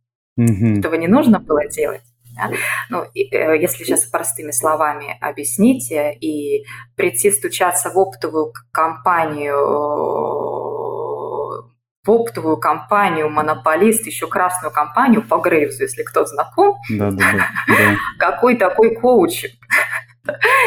[0.41, 0.81] mm-hmm.
[0.81, 2.03] этого не нужно было делать.
[2.35, 2.51] Да?
[2.89, 6.65] Ну, э, если сейчас простыми словами объяснить э, и
[6.97, 9.57] прийти стучаться в оптовую компанию
[12.05, 16.77] в оптовую компанию, монополист, еще красную компанию по Грейвзу, если кто знаком.
[16.91, 17.49] Да, да, да.
[17.69, 17.97] да.
[18.19, 19.53] Какой такой коучинг?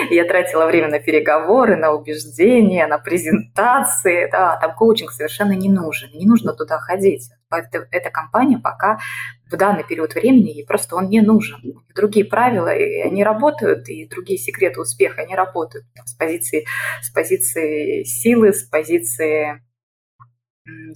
[0.10, 4.30] Я тратила время на переговоры, на убеждения, на презентации.
[4.32, 6.10] Да, там коучинг совершенно не нужен.
[6.14, 7.30] Не нужно туда ходить.
[7.50, 9.00] Эта компания пока
[9.52, 11.62] в данный период времени ей просто он не нужен.
[11.96, 16.66] Другие правила, и они работают, и другие секреты успеха, они работают с позиции,
[17.02, 19.62] с позиции силы, с позиции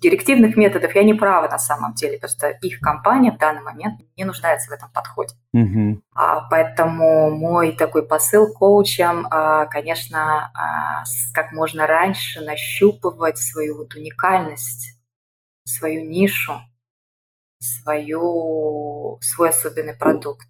[0.02, 4.24] директивных методов я не права на самом деле, просто их компания в данный момент не
[4.24, 5.36] нуждается в этом подходе.
[5.54, 6.02] Угу.
[6.16, 13.94] А, поэтому мой такой посыл коучам, а, конечно, а, как можно раньше нащупывать свою вот
[13.94, 15.00] уникальность,
[15.66, 16.54] свою нишу,
[17.60, 20.48] свою, свой особенный продукт.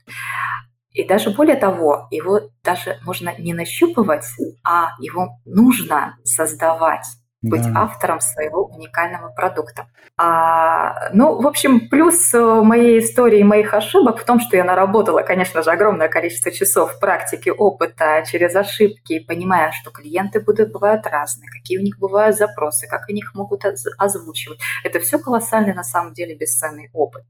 [0.91, 4.25] И даже более того, его даже можно не нащупывать,
[4.63, 7.05] а его нужно создавать
[7.41, 7.84] быть да.
[7.84, 9.88] автором своего уникального продукта.
[10.17, 15.21] А, ну, в общем, плюс э, моей истории, моих ошибок в том, что я наработала,
[15.21, 21.49] конечно же, огромное количество часов практики, опыта через ошибки, понимая, что клиенты будут, бывают разные,
[21.49, 23.63] какие у них бывают запросы, как они их могут
[23.97, 24.60] озвучивать.
[24.84, 27.23] Это все колоссальный, на самом деле, бесценный опыт.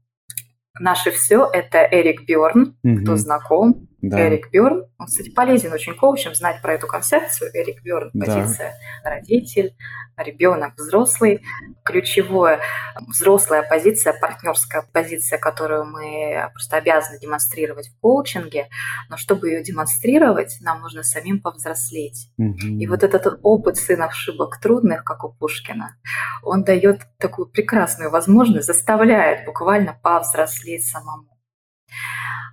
[0.78, 3.02] Наше все– это Эрик Бьорн, угу.
[3.02, 4.28] кто знаком, да.
[4.28, 4.86] Эрик Бёрн.
[4.98, 7.50] Он, кстати, полезен очень коучам знать про эту концепцию.
[7.54, 9.10] Эрик Бёрн, позиция да.
[9.10, 9.74] родитель,
[10.16, 11.42] ребенок, взрослый.
[11.84, 12.60] Ключевое
[13.08, 18.68] взрослая позиция, партнерская позиция, которую мы просто обязаны демонстрировать в коучинге.
[19.08, 22.30] Но чтобы ее демонстрировать, нам нужно самим повзрослеть.
[22.38, 22.78] Угу.
[22.80, 25.96] И вот этот опыт сын ошибок трудных, как у Пушкина,
[26.42, 31.39] он дает такую прекрасную возможность, заставляет буквально повзрослеть самому.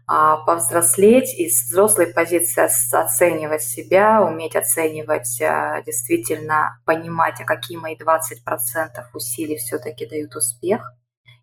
[0.09, 2.63] А, повзрослеть и с взрослой позиции
[2.95, 10.93] оценивать себя, уметь оценивать, а, действительно понимать, а какие мои 20% усилий все-таки дают успех.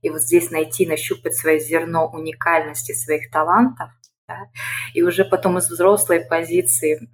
[0.00, 3.90] И вот здесь найти, нащупать свое зерно уникальности своих талантов,
[4.26, 4.38] да,
[4.94, 7.06] и уже потом из взрослой позиции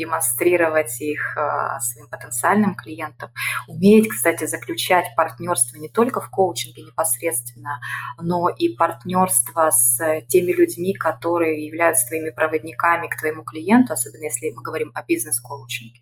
[0.00, 3.30] демонстрировать их а, своим потенциальным клиентам.
[3.68, 7.80] Уметь, кстати, заключать партнерство не только в коучинге непосредственно,
[8.18, 14.50] но и партнерство с теми людьми, которые являются твоими проводниками к твоему клиенту, особенно если
[14.50, 16.00] мы говорим о бизнес-коучинге.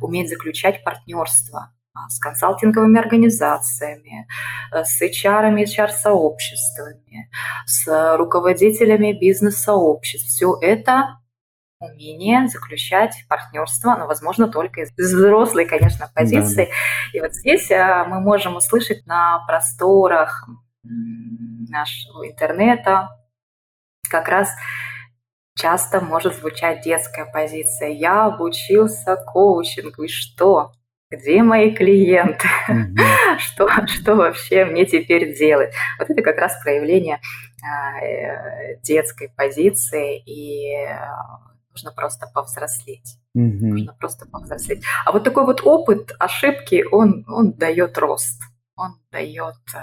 [0.00, 4.26] Уметь заключать партнерство а, с консалтинговыми организациями,
[4.72, 7.30] э, с HR, HR-сообществами,
[7.66, 10.28] с руководителями бизнес-сообществ.
[10.28, 11.18] Все это
[11.92, 16.66] умение заключать партнерство, но, возможно, только из взрослой, конечно, позиции.
[16.66, 17.18] Да.
[17.18, 20.48] И вот здесь а, мы можем услышать на просторах
[20.82, 23.08] нашего интернета
[24.10, 24.50] как раз
[25.56, 27.88] часто может звучать детская позиция.
[27.90, 30.72] Я обучился коучингу, и что?
[31.10, 32.48] Где мои клиенты?
[32.68, 33.38] Mm-hmm.
[33.38, 35.72] что, что вообще мне теперь делать?
[35.98, 37.20] Вот это как раз проявление
[37.62, 40.88] э, детской позиции и
[41.74, 43.18] нужно просто повзрослеть.
[43.36, 43.60] Mm-hmm.
[43.60, 44.84] Нужно просто повзрослеть.
[45.04, 48.40] А вот такой вот опыт ошибки, он, он дает рост,
[48.76, 49.78] он дает э,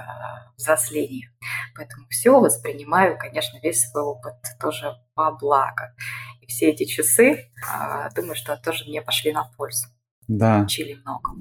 [0.57, 1.29] взросление.
[1.75, 5.93] Поэтому все воспринимаю, конечно, весь свой опыт тоже по благо.
[6.41, 9.87] И все эти часы, э, думаю, что тоже мне пошли на пользу.
[10.27, 10.61] Да.
[10.61, 11.31] Учили много.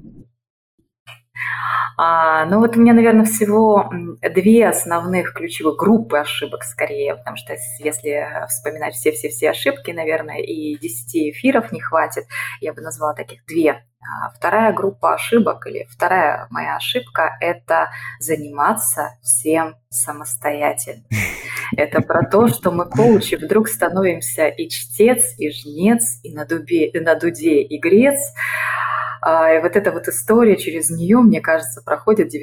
[1.97, 3.91] А, ну вот у меня, наверное, всего
[4.35, 11.35] две основных ключевых группы ошибок скорее, потому что если вспоминать все-все-все ошибки, наверное, и 10
[11.35, 12.25] эфиров не хватит,
[12.61, 13.85] я бы назвала таких две.
[14.03, 21.05] А вторая группа ошибок или вторая моя ошибка– это заниматься всем самостоятельно.
[21.77, 26.89] Это про то, что мы, коучи, вдруг становимся и чтец, и жнец, и на, дубе,
[26.89, 28.19] и на дуде, и грец,
[29.27, 32.41] и вот эта вот история, через нее, мне кажется, проходит 90%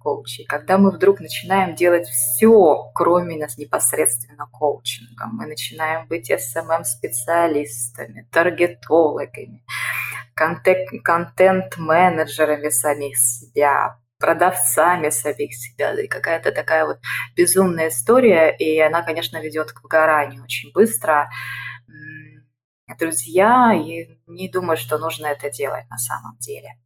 [0.00, 0.44] коучей.
[0.46, 9.62] Когда мы вдруг начинаем делать все, кроме нас непосредственно коучинга, мы начинаем быть SMM-специалистами, таргетологами,
[10.34, 15.92] контент-менеджерами самих себя, продавцами самих себя.
[16.00, 16.98] И какая-то такая вот
[17.36, 21.28] безумная история, и она, конечно, ведет к выгоранию очень быстро
[22.96, 26.78] друзья, и не думаю, что нужно это делать на самом деле.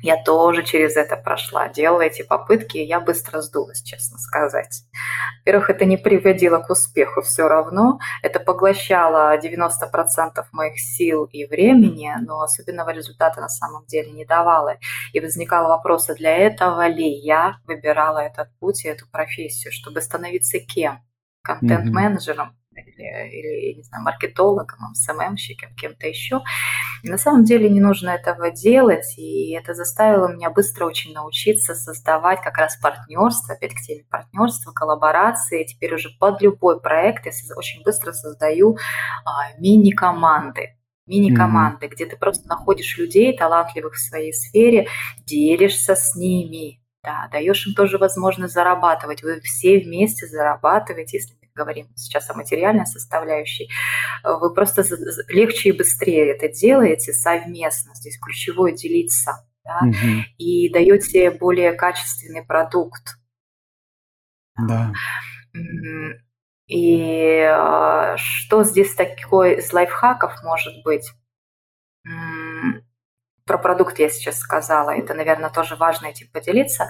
[0.00, 4.82] Я тоже через это прошла, делала эти попытки, и я быстро сдулась, честно сказать.
[5.40, 12.12] Во-первых, это не приводило к успеху все равно, это поглощало 90% моих сил и времени,
[12.22, 14.76] но особенного результата на самом деле не давало.
[15.12, 20.00] И возникал вопрос, а для этого ли я выбирала этот путь и эту профессию, чтобы
[20.00, 21.00] становиться кем?
[21.42, 26.40] Контент-менеджером, или, или не знаю, маркетологом, СММщиком, кем-то еще.
[27.02, 31.74] И на самом деле не нужно этого делать, и это заставило меня быстро очень научиться
[31.74, 35.64] создавать как раз партнерство, опять к теме партнерства, коллаборации.
[35.64, 38.76] Теперь уже под любой проект я очень быстро создаю
[39.24, 41.90] а, мини-команды мини-команды, mm-hmm.
[41.90, 44.86] где ты просто находишь людей, талантливых в своей сфере,
[45.26, 49.22] делишься с ними, да, даешь им тоже возможность зарабатывать.
[49.22, 53.70] Вы все вместе зарабатываете, если говорим сейчас о материальной составляющей,
[54.24, 54.84] вы просто
[55.28, 57.94] легче и быстрее это делаете совместно.
[57.94, 59.46] Здесь ключевое делиться.
[59.64, 60.24] Да, угу.
[60.38, 63.16] и даете более качественный продукт.
[64.56, 64.92] Да.
[66.66, 71.12] И э, что здесь такое из лайфхаков может быть?
[73.44, 76.88] Про продукт я сейчас сказала, это, наверное, тоже важно этим поделиться.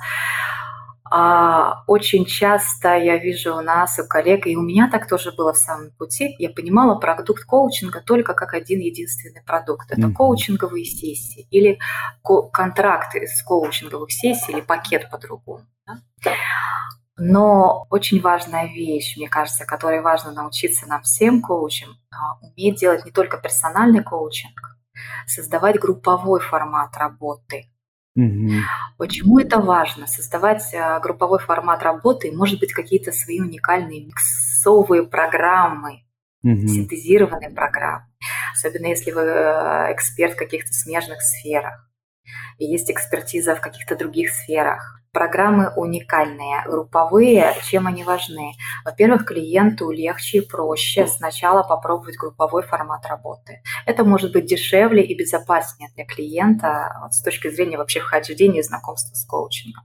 [1.14, 5.53] А, очень часто я вижу у нас, у коллег, и у меня так тоже было
[5.53, 9.90] в самом пути, я понимала продукт коучинга только как один единственный продукт.
[9.90, 10.12] Это mm-hmm.
[10.14, 11.79] коучинговые сессии или
[12.22, 15.66] ко- контракты с коучинговых сессий или пакет по-другому.
[15.87, 16.33] Да?
[17.18, 23.05] Но очень важная вещь, мне кажется, которой важно научиться нам всем коучам, а, уметь делать
[23.05, 24.79] не только персональный коучинг,
[25.27, 27.66] создавать групповой формат работы–
[28.14, 28.51] Угу.
[28.98, 30.07] Почему это важно?
[30.07, 36.05] Создавать а, групповой формат работы и, может быть, какие-то свои уникальные микс образцовые программы,
[36.42, 36.68] угу.
[36.68, 38.07] синтезированные программы.
[38.55, 41.90] Особенно если вы э, эксперт в каких-то смежных сферах.
[42.59, 45.01] И есть экспертиза в каких-то других сферах.
[45.12, 47.55] Программы уникальные, групповые.
[47.65, 48.53] Чем они важны?
[48.85, 53.62] Во-первых, клиенту легче и проще сначала попробовать групповой формат работы.
[53.85, 58.62] Это может быть дешевле и безопаснее для клиента вот, с точки зрения вообще вхождения и
[58.62, 59.85] знакомства с коучингом.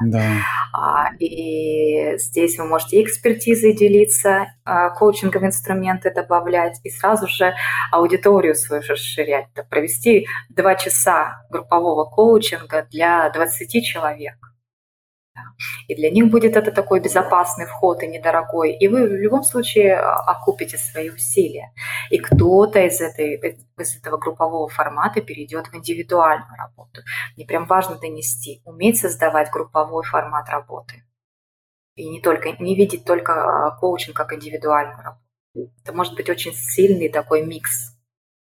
[0.00, 0.38] Да.
[0.72, 7.54] А, и здесь вы можете экспертизой делиться, а, коучинговые инструменты добавлять и сразу же
[7.92, 9.46] аудиторию свою расширять.
[9.70, 14.36] Провести два часа группового коучинга для 20 человек.
[15.88, 18.72] И для них будет это такой безопасный вход и недорогой.
[18.72, 21.72] И вы в любом случае а, окупите свои усилия.
[22.10, 23.36] И кто-то из, этой,
[23.78, 27.02] из этого группового формата перейдет в индивидуальную работу.
[27.36, 31.04] Мне прям важно донести, уметь создавать групповой формат работы.
[31.96, 35.20] И не, только, не видеть только а, коучинг как индивидуальную работу.
[35.82, 37.94] Это может быть очень сильный такой микс.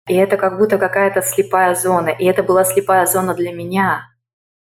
[0.07, 2.09] И это как будто какая-то слепая зона.
[2.09, 4.14] И это была слепая зона для меня,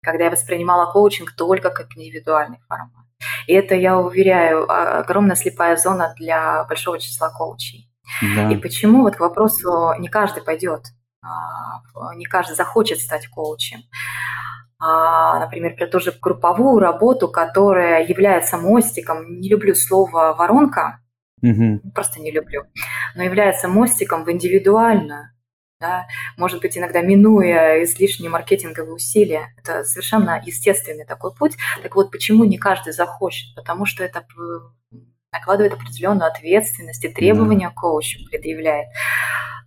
[0.03, 3.05] когда я воспринимала коучинг только как индивидуальный формат.
[3.47, 7.89] И это, я уверяю, а, огромная слепая зона для большого числа коучей.
[8.21, 8.51] Да.
[8.51, 10.81] И почему, вот к вопросу, не каждый пойдет,
[11.21, 13.79] а, не каждый захочет стать коучем.
[14.79, 20.99] А, например, про ту же групповую работу, которая является мостиком, не люблю слово воронка,
[21.41, 21.79] угу.
[21.95, 22.63] просто не люблю,
[23.15, 25.32] но является мостиком в индивидуальную,
[25.83, 29.53] да, может быть, иногда минуя излишние маркетинговые усилия.
[29.57, 31.57] Это совершенно естественный такой путь.
[31.81, 33.53] Так вот, почему не каждый захочет?
[33.53, 34.25] Потому что это
[35.33, 37.73] накладывает определенную ответственность и требования mm.
[37.73, 38.87] коучу предъявляет.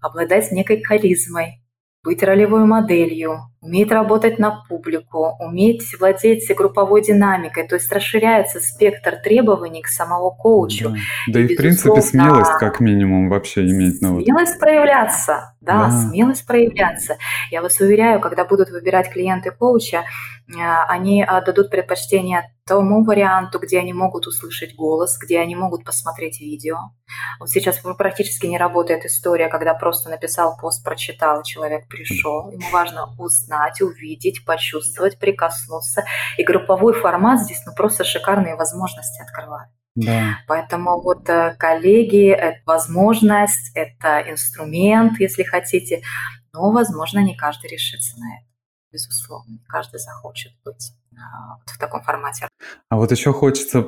[0.01, 1.63] Обладать некой харизмой,
[2.03, 9.17] быть ролевой моделью, уметь работать на публику, уметь владеть групповой динамикой, то есть расширяется спектр
[9.17, 10.91] требований к самого коучу.
[10.91, 10.97] Да,
[11.35, 14.01] да и, и в принципе смелость как минимум вообще иметь.
[14.01, 14.61] Ну, смелость вот.
[14.61, 17.17] проявляться, да, да, смелость проявляться.
[17.51, 20.05] Я вас уверяю, когда будут выбирать клиенты коуча,
[20.49, 20.53] э,
[20.89, 26.41] они э, дадут предпочтение тому варианту, где они могут услышать голос, где они могут посмотреть
[26.41, 26.77] видео.
[27.39, 32.51] Вот сейчас практически не работает история, когда просто написал пост, прочитал, человек пришел.
[32.51, 36.05] Ему важно узнать узнать, увидеть, почувствовать, прикоснуться.
[36.39, 39.71] И групповой формат здесь ну, просто шикарные возможности открывает.
[39.95, 40.39] Да.
[40.47, 46.03] Поэтому вот э, коллеги, это возможность, это инструмент, если хотите,
[46.53, 48.47] но, возможно, не каждый решится на это,
[48.93, 52.47] безусловно, не каждый захочет быть а, вот в таком формате.
[52.91, 53.87] А вот еще хочется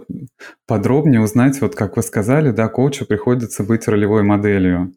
[0.67, 4.95] подробнее узнать, вот как вы сказали, да, коучу приходится быть ролевой моделью.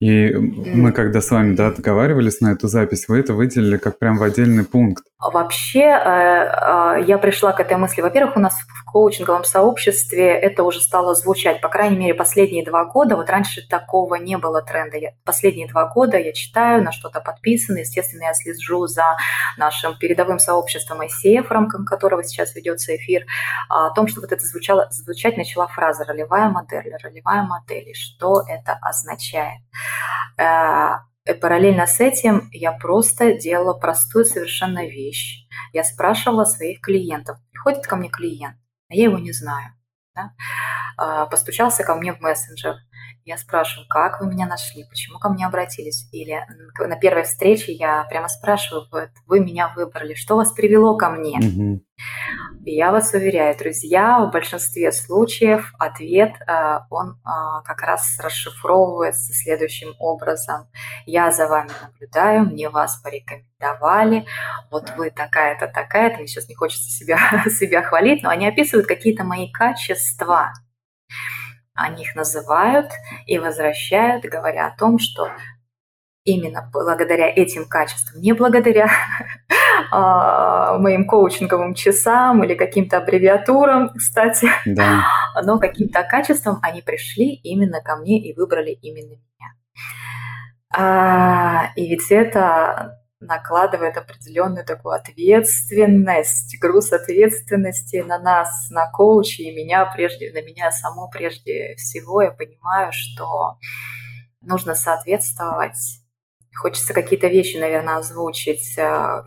[0.00, 4.18] И мы когда с вами да, договаривались на эту запись, вы это выделили как прям
[4.18, 5.04] в отдельный пункт.
[5.18, 8.02] Вообще, э, э, я пришла к этой мысли.
[8.02, 12.84] Во-первых, у нас в коучинговом сообществе это уже стало звучать, по крайней мере, последние два
[12.84, 13.16] года.
[13.16, 14.98] Вот раньше такого не было тренда.
[15.24, 17.78] Последние два года я читаю, на что-то подписано.
[17.78, 19.16] Естественно, я слежу за
[19.56, 23.24] нашим передовым сообществом ICF, рамках которого сейчас ведется эфир,
[23.68, 27.88] о том, что вот это звучало, звучать начала фраза «ролевая модель», «ролевая модель».
[27.90, 29.60] И что это означает?
[30.38, 30.96] Э,
[31.40, 35.46] параллельно с этим я просто делала простую совершенно вещь.
[35.72, 37.38] Я спрашивала своих клиентов.
[37.50, 38.56] Приходит ко мне клиент,
[38.88, 39.70] а я его не знаю.
[40.14, 40.32] Да?
[40.96, 42.76] А, постучался ко мне в мессенджер.
[43.24, 46.06] Я спрашиваю, как вы меня нашли, почему ко мне обратились?
[46.12, 46.46] Или
[46.78, 51.38] на первой встрече я прямо спрашиваю, вот, вы меня выбрали, что вас привело ко мне?
[51.38, 51.80] Угу.
[52.66, 59.32] И я вас уверяю, друзья, в большинстве случаев ответ, э, он э, как раз расшифровывается
[59.32, 60.68] следующим образом.
[61.06, 64.26] Я за вами наблюдаю, мне вас порекомендовали,
[64.70, 69.24] вот вы такая-то, такая-то, мне сейчас не хочется себя, себя хвалить, но они описывают какие-то
[69.24, 70.52] мои качества,
[71.74, 72.90] они их называют
[73.26, 75.28] и возвращают, говоря о том, что
[76.24, 78.88] именно благодаря этим качествам, не благодаря
[79.92, 85.04] а, моим коучинговым часам или каким-то аббревиатурам, кстати, да.
[85.44, 89.52] но каким-то качеством они пришли именно ко мне и выбрали именно меня.
[90.76, 99.54] А, и ведь это накладывает определенную такую ответственность, груз ответственности на нас, на коучи и
[99.54, 102.22] меня прежде, на меня саму прежде всего.
[102.22, 103.58] Я понимаю, что
[104.40, 105.78] нужно соответствовать.
[106.54, 109.22] Хочется какие-то вещи, наверное, озвучить, э,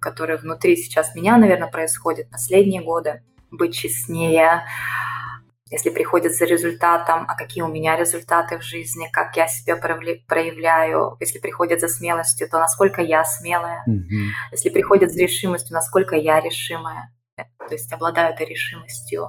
[0.00, 3.24] которые внутри сейчас меня, наверное, происходят последние годы.
[3.50, 4.62] Быть честнее,
[5.70, 11.16] если приходит за результатом, а какие у меня результаты в жизни, как я себя проявляю.
[11.20, 13.84] Если приходит за смелостью, то насколько я смелая.
[13.88, 14.28] Mm-hmm.
[14.50, 17.14] Если приходит за решимостью, насколько я решимая.
[17.36, 19.28] То есть обладаю этой решимостью.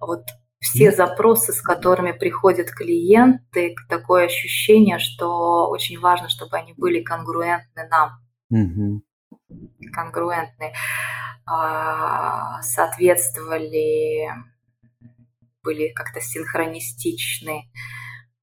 [0.00, 0.24] Вот
[0.60, 7.88] все запросы, с которыми приходят клиенты, такое ощущение, что очень важно, чтобы они были конгруентны
[7.88, 8.10] нам.
[8.50, 9.02] Угу.
[9.92, 10.72] Конгруентны,
[11.46, 14.28] а, соответствовали,
[15.62, 17.64] были как-то синхронистичны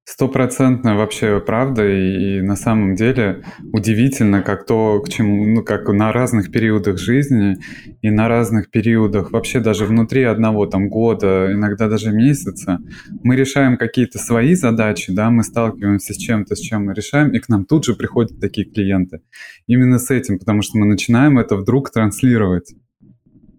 [0.07, 3.43] Стопроцентно вообще правда, и, и на самом деле
[3.73, 7.55] удивительно, как то, к чему, ну, как на разных периодах жизни
[8.03, 12.77] и на разных периодах, вообще даже внутри одного там года, иногда даже месяца,
[13.23, 17.39] мы решаем какие-то свои задачи, да, мы сталкиваемся с чем-то, с чем мы решаем, и
[17.39, 19.21] к нам тут же приходят такие клиенты.
[19.65, 22.75] Именно с этим, потому что мы начинаем это вдруг транслировать.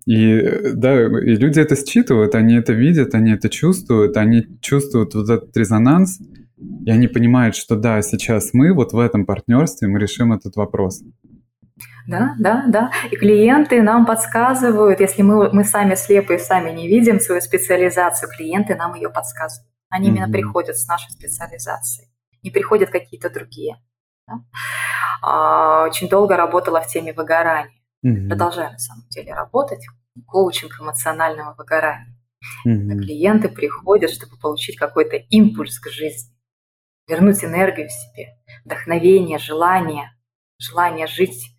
[0.06, 5.28] И да, и люди это считывают, они это видят, они это чувствуют, они чувствуют вот
[5.28, 6.20] этот резонанс,
[6.86, 11.02] и они понимают, что да, сейчас мы вот в этом партнерстве мы решим этот вопрос.
[12.06, 12.92] Да, да, да.
[13.10, 18.30] И клиенты нам подсказывают, если мы, мы сами слепы и сами не видим свою специализацию,
[18.30, 19.68] клиенты нам ее подсказывают.
[19.88, 20.12] Они mm-hmm.
[20.12, 22.08] именно приходят с нашей специализацией,
[22.44, 23.76] не приходят какие-то другие.
[24.28, 24.34] Да?
[25.22, 27.72] А, очень долго работала в теме выгорания.
[28.04, 28.28] Mm-hmm.
[28.28, 29.84] Продолжаю на самом деле работать.
[30.26, 32.16] Коучинг эмоционального выгорания.
[32.66, 32.98] Mm-hmm.
[32.98, 36.36] Клиенты приходят, чтобы получить какой-то импульс к жизни
[37.08, 40.10] вернуть энергию в себе, вдохновение, желание,
[40.58, 41.56] желание жить,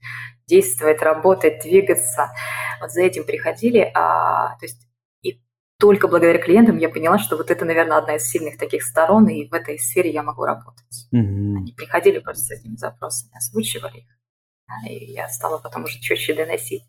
[0.47, 2.31] действовать, работать, двигаться.
[2.81, 4.87] Вот за этим приходили, а, то есть
[5.23, 5.41] и
[5.79, 9.47] только благодаря клиентам я поняла, что вот это, наверное, одна из сильных таких сторон, и
[9.47, 11.07] в этой сфере я могу работать.
[11.13, 11.55] Mm-hmm.
[11.57, 14.16] Они приходили просто с этими запросами, озвучивали их,
[14.87, 16.83] и я стала потом уже четче доносить.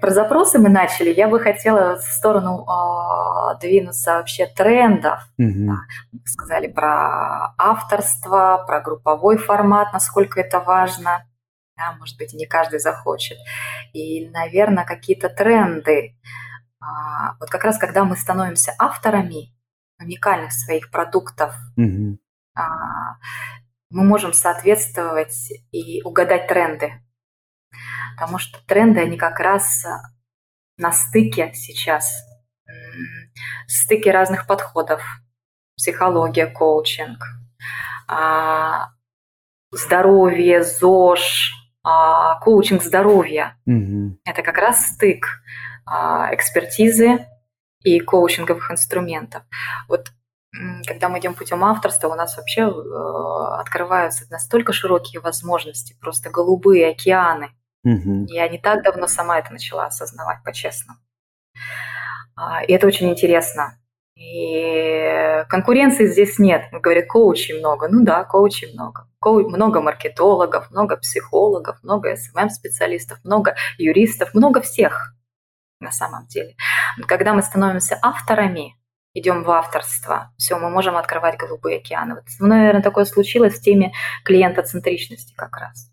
[0.00, 1.12] Про запросы мы начали.
[1.12, 5.20] Я бы хотела в сторону э, двинуться вообще трендов.
[5.40, 5.66] Mm-hmm.
[5.66, 5.78] Да.
[6.12, 11.26] Мы сказали про авторство, про групповой формат, насколько это важно.
[11.76, 13.38] Да, может быть, не каждый захочет.
[13.92, 16.16] И, наверное, какие-то тренды.
[16.80, 19.54] А, вот как раз когда мы становимся авторами
[20.00, 22.16] уникальных своих продуктов, mm-hmm.
[22.54, 23.16] а,
[23.90, 26.92] мы можем соответствовать и угадать тренды
[28.18, 29.90] потому что тренды, они как раз э,
[30.76, 32.10] на стыке сейчас,
[33.66, 35.02] стыке разных подходов.
[35.76, 37.24] Психология, коучинг,
[38.08, 38.88] а,
[39.70, 41.52] здоровье, ЗОЖ,
[41.84, 43.56] а, коучинг здоровья.
[43.64, 44.18] Угу.
[44.24, 45.24] Это как раз стык
[45.86, 47.28] а, экспертизы
[47.84, 49.44] и коучинговых инструментов.
[49.86, 50.10] Вот
[50.86, 56.88] когда мы идем путем авторства, у нас вообще э, открываются настолько широкие возможности, просто голубые
[56.88, 57.50] океаны
[57.84, 58.26] Угу.
[58.28, 60.98] Я не так давно сама это начала осознавать, по-честному.
[62.36, 63.78] А, и это очень интересно.
[64.16, 66.64] И конкуренции здесь нет.
[66.72, 67.88] Говорят, коучей много.
[67.88, 69.08] Ну да, коучей много.
[69.20, 69.48] Коу...
[69.48, 75.14] Много маркетологов, много психологов, много СММ-специалистов, много юристов, много всех
[75.80, 76.56] на самом деле.
[77.06, 78.74] Когда мы становимся авторами,
[79.14, 82.16] идем в авторство, все, мы можем открывать голубые океаны.
[82.16, 83.92] Вот, наверное, такое случилось в теме
[84.24, 85.90] клиентоцентричности как раз.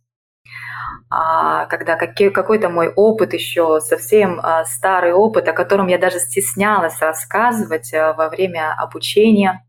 [1.09, 6.99] А, когда какой-то мой опыт еще, совсем а, старый опыт, о котором я даже стеснялась
[7.01, 9.65] рассказывать а, во время обучения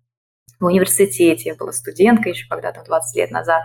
[0.58, 3.64] в университете, я была студенткой еще когда-то 20 лет назад,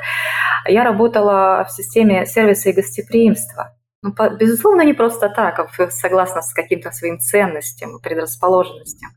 [0.67, 3.75] я работала в системе сервиса и гостеприимства.
[4.03, 9.11] Ну, безусловно, не просто так, а согласно с каким-то своим ценностям предрасположенностям.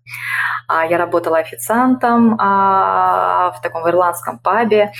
[0.69, 4.93] Я работала официантом в таком ирландском пабе,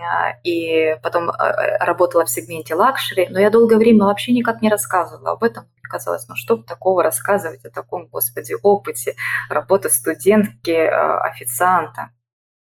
[0.00, 4.70] а, и потом а, работала в сегменте luxury, но я долгое время вообще никак не
[4.70, 5.64] рассказывала об этом.
[5.64, 9.14] Мне казалось, ну что такого рассказывать о таком, господи, опыте
[9.48, 12.10] работы студентки, а, официанта.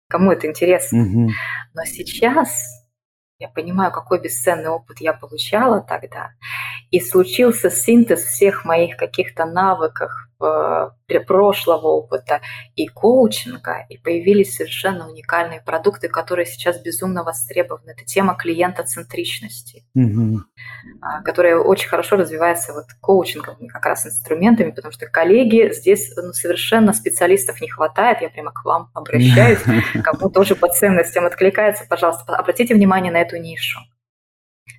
[0.09, 1.01] Кому это интересно?
[1.01, 1.29] Угу.
[1.73, 2.82] Но сейчас
[3.39, 6.31] я понимаю, какой бесценный опыт я получала тогда.
[6.93, 10.89] И случился синтез всех моих каких-то навыков, э,
[11.25, 12.41] прошлого опыта
[12.75, 17.91] и коучинга, и появились совершенно уникальные продукты, которые сейчас безумно востребованы.
[17.97, 20.41] Это тема клиентоцентричности, угу.
[21.25, 26.93] которая очень хорошо развивается вот коучинговыми как раз инструментами, потому что коллеги здесь ну, совершенно
[26.93, 28.21] специалистов не хватает.
[28.21, 29.61] Я прямо к вам обращаюсь,
[30.03, 33.79] кому тоже по ценностям откликается, пожалуйста, обратите внимание на эту нишу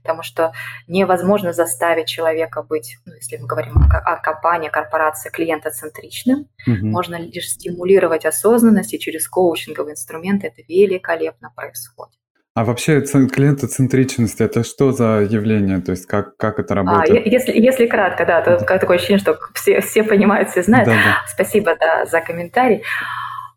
[0.02, 0.52] потому что
[0.86, 6.86] невозможно заставить человека быть, ну, если мы говорим о, компании, корпорации, клиентоцентричным, угу.
[6.86, 12.18] можно лишь стимулировать осознанность, и через коучинговые инструменты это великолепно происходит.
[12.56, 15.80] А вообще клиентоцентричность– это что за явление?
[15.80, 17.26] То есть как, как это а, работает?
[17.26, 18.78] А, если, если кратко, да, то да.
[18.78, 20.86] такое ощущение, что все, все понимают, все знают.
[20.86, 21.22] Да, да.
[21.26, 22.84] Спасибо да, за комментарий.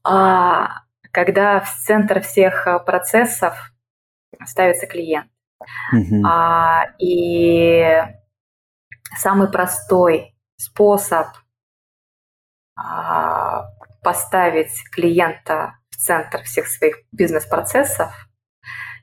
[0.03, 3.71] А, когда в центр всех а, процессов
[4.45, 5.27] ставится клиент.
[5.93, 6.25] Угу.
[6.25, 8.03] А, и
[9.17, 11.27] самый простой способ
[12.75, 13.65] а,
[14.03, 18.26] поставить клиента в центр всех своих бизнес-процессов,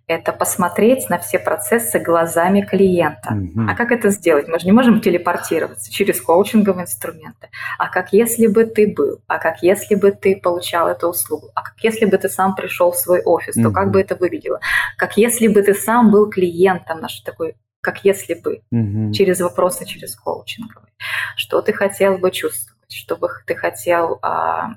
[0.06, 3.30] это посмотреть на все процессы глазами клиента.
[3.32, 3.70] Mm-hmm.
[3.70, 4.48] А как это сделать?
[4.48, 7.48] Мы же не можем телепортироваться через коучинговые инструменты.
[7.78, 9.20] А как если бы ты был?
[9.26, 11.50] А как если бы ты получал эту услугу?
[11.54, 13.56] А как если бы ты сам пришел в свой офис?
[13.56, 13.62] Mm-hmm.
[13.62, 14.60] То как бы это выглядело?
[14.98, 19.12] Как если бы ты сам был клиентом наш такой как если бы, mm-hmm.
[19.12, 20.90] через вопросы, через коучинговые.
[21.36, 22.90] Что ты хотел бы чувствовать?
[22.90, 24.76] Что бы ты хотел а,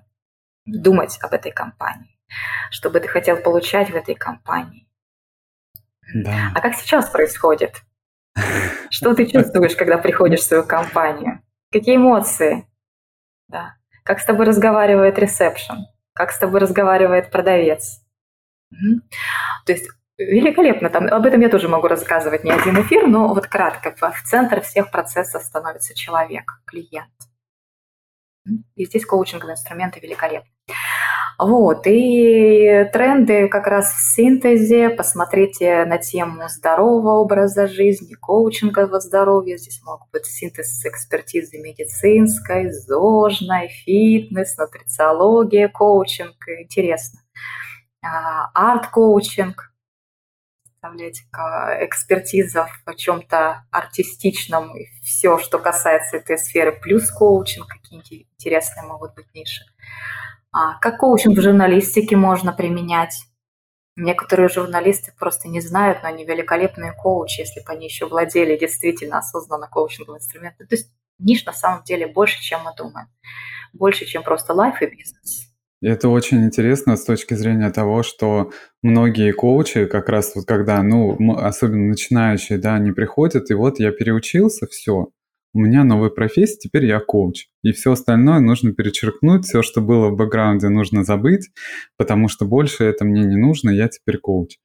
[0.65, 2.19] думать об этой компании?
[2.69, 4.86] Что бы ты хотел получать в этой компании?
[6.13, 6.51] Да.
[6.55, 7.81] А как сейчас происходит?
[8.89, 11.41] Что ты чувствуешь, когда приходишь в свою компанию?
[11.71, 12.67] Какие эмоции?
[13.47, 13.75] Да.
[14.03, 15.85] Как с тобой разговаривает ресепшн?
[16.13, 18.01] Как с тобой разговаривает продавец?
[18.71, 19.01] Угу.
[19.65, 20.89] То есть великолепно.
[20.89, 23.91] Там, об этом я тоже могу рассказывать не один эфир, но вот кратко.
[23.91, 27.11] В центр всех процессов становится человек, клиент.
[28.75, 30.49] И здесь коучинговые инструменты великолепны.
[31.39, 34.89] Вот, и тренды как раз в синтезе.
[34.89, 39.57] Посмотрите на тему здорового образа жизни, коучингового здоровья.
[39.57, 46.35] Здесь могут быть синтез экспертизы медицинской, зожной, фитнес, нутрициология, коучинг.
[46.59, 47.19] Интересно.
[48.01, 49.71] А, арт-коучинг,
[50.63, 51.21] представляете,
[51.85, 59.13] экспертиза в чем-то артистичном, и все, что касается этой сферы, плюс коучинг, какие интересные могут
[59.13, 59.63] быть ниши.
[60.59, 63.27] А как коучинг в журналистике можно применять?
[63.95, 69.19] Некоторые журналисты просто не знают, но они великолепные коучи, если бы они еще владели действительно
[69.19, 70.65] осознанно коучинговым инструментом.
[70.65, 70.89] То есть
[71.19, 73.07] ниш на самом деле больше, чем мы думаем.
[73.71, 75.47] Больше, чем просто лайф и бизнес.
[75.79, 78.51] Это очень интересно с точки зрения того, что
[78.81, 83.91] многие коучи, как раз вот когда, ну, особенно начинающие, да, они приходят, и вот я
[83.91, 85.09] переучился, все,
[85.57, 87.47] у меня новая профессия, теперь я коуч.
[87.63, 91.49] И все остальное нужно перечеркнуть, все, что было в бэкграунде, нужно забыть,
[91.97, 94.57] потому что больше это мне не нужно, я теперь коуч.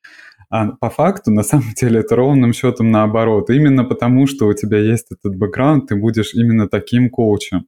[0.51, 3.49] А по факту, на самом деле, это ровным счетом наоборот.
[3.49, 7.64] Именно потому, что у тебя есть этот бэкграунд, ты будешь именно таким коучем,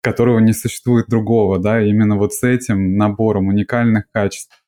[0.00, 4.61] которого не существует другого, да, именно вот с этим набором уникальных качеств.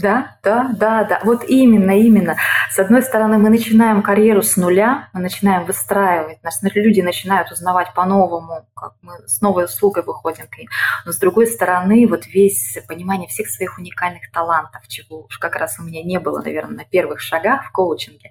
[0.00, 1.20] Да, да, да, да.
[1.24, 2.36] Вот именно, именно.
[2.70, 7.92] С одной стороны, мы начинаем карьеру с нуля, мы начинаем выстраивать, нас люди начинают узнавать
[7.94, 10.68] по-новому, как мы с новой услугой выходим к ним.
[11.04, 15.78] Но с другой стороны, вот весь понимание всех своих уникальных талантов, чего уж как раз
[15.78, 18.30] у меня не было, наверное, на первых шагах в коучинге,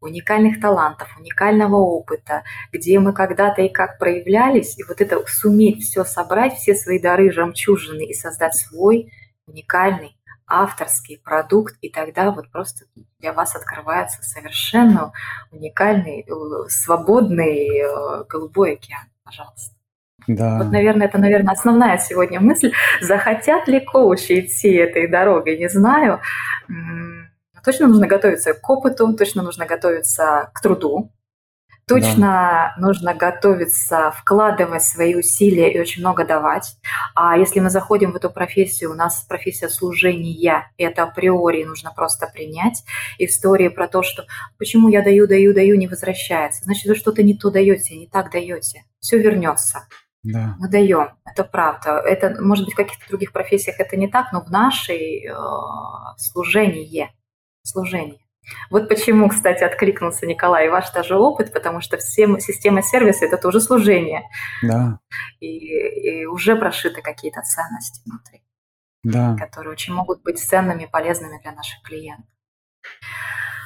[0.00, 6.04] уникальных талантов, уникального опыта, где мы когда-то и как проявлялись, и вот это суметь все
[6.04, 9.12] собрать, все свои дары, жемчужины и создать свой
[9.46, 10.15] уникальный
[10.46, 12.86] авторский продукт, и тогда вот просто
[13.18, 15.12] для вас открывается совершенно
[15.50, 19.06] уникальный, э, свободный э, голубой океан.
[19.24, 19.74] Пожалуйста.
[20.26, 20.58] Да.
[20.58, 22.72] Вот, наверное, это, наверное, основная сегодня мысль.
[23.00, 26.20] Захотят ли коучи идти этой дорогой, не знаю.
[27.64, 31.12] Точно нужно готовиться к опыту, точно нужно готовиться к труду,
[31.88, 32.74] Точно да.
[32.78, 36.76] нужно готовиться, вкладывать свои усилия и очень много давать.
[37.14, 42.26] А если мы заходим в эту профессию, у нас профессия служения, это априори нужно просто
[42.26, 42.82] принять.
[43.18, 44.24] Истории про то, что
[44.58, 46.64] почему я даю, даю, даю, не возвращается.
[46.64, 48.82] Значит, вы что-то не то даете, не так даете.
[48.98, 49.86] Все вернется.
[50.24, 50.56] Да.
[50.58, 52.02] Мы даем, это правда.
[52.04, 55.32] Это, может быть, в каких-то других профессиях это не так, но в нашей э,
[56.16, 57.12] служении,
[57.62, 58.25] служении
[58.70, 63.60] вот почему, кстати, откликнулся Николай, ваш тоже опыт, потому что все система сервиса– это тоже
[63.60, 64.22] служение.
[64.62, 65.00] Да.
[65.40, 68.42] И, и уже прошиты какие-то ценности внутри,
[69.02, 69.36] да.
[69.36, 72.30] которые очень могут быть ценными, полезными для наших клиентов.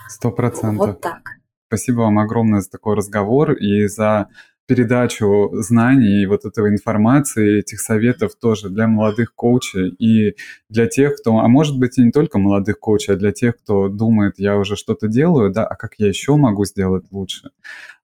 [0.09, 0.87] Сто процентов.
[0.87, 1.21] Вот так.
[1.69, 4.29] Спасибо вам огромное за такой разговор и за
[4.71, 10.37] передачу знаний и вот этой информации, этих советов тоже для молодых коучей и
[10.69, 13.89] для тех, кто, а может быть и не только молодых коучей, а для тех, кто
[13.89, 17.51] думает, я уже что-то делаю, да, а как я еще могу сделать лучше,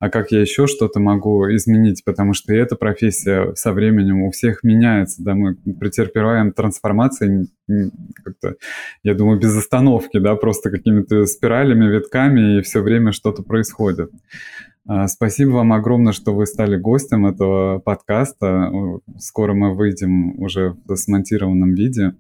[0.00, 4.64] а как я еще что-то могу изменить, потому что эта профессия со временем у всех
[4.64, 7.46] меняется, да, мы претерпеваем трансформации
[8.24, 8.56] как-то,
[9.04, 14.10] я думаю, без остановки, да, просто какими-то спиралями, витками, и все время что-то происходит.
[14.88, 18.72] А, спасибо вам огромное, что вы стали гостем этого подкаста.
[19.18, 22.14] Скоро мы выйдем уже в смонтированном виде.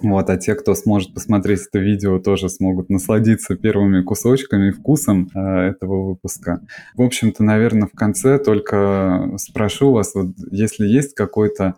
[0.00, 5.40] Вот, а те, кто сможет посмотреть это видео, тоже смогут насладиться первыми кусочками, вкусом э,
[5.40, 6.60] этого выпуска.
[6.94, 11.74] В общем-то, наверное, в конце только спрошу вас, вот, если есть какое-то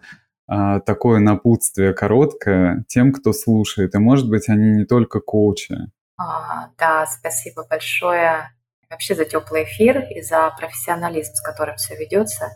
[0.52, 5.78] э, такое напутствие короткое тем, кто слушает, и, может быть, они не только коучи.
[6.18, 8.50] А, да, спасибо большое
[8.90, 12.50] вообще за теплый эфир и за профессионализм, с которым все ведется.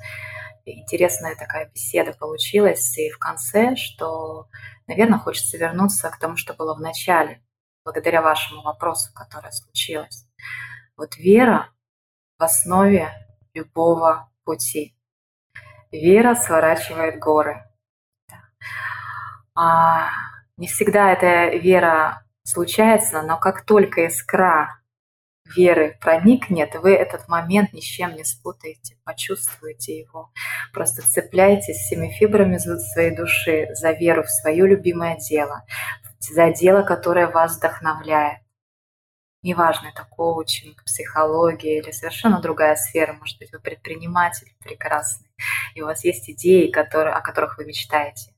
[0.67, 4.49] Интересная такая беседа получилась и в конце, что,
[4.87, 7.43] наверное, хочется вернуться к тому, что было в начале,
[7.85, 10.27] благодаря вашему вопросу, которое случилось.
[10.97, 11.71] Вот вера
[12.39, 13.11] в основе
[13.53, 14.97] любого пути.
[15.93, 17.65] Вера сворачивает горы.
[19.55, 20.09] А
[20.57, 24.81] не всегда эта вера случается, но как только искра
[25.47, 30.31] веры проникнет, вы этот момент ни с чем не спутаете, почувствуете его.
[30.73, 35.65] Просто цепляйтесь всеми фибрами своей души за веру в свое любимое дело,
[36.21, 38.41] за дело, которое вас вдохновляет.
[39.43, 43.13] Неважно, это коучинг, психология или совершенно другая сфера.
[43.13, 45.29] Может быть, вы предприниматель прекрасный,
[45.75, 48.33] и у вас есть идеи, которые, о которых вы мечтаете.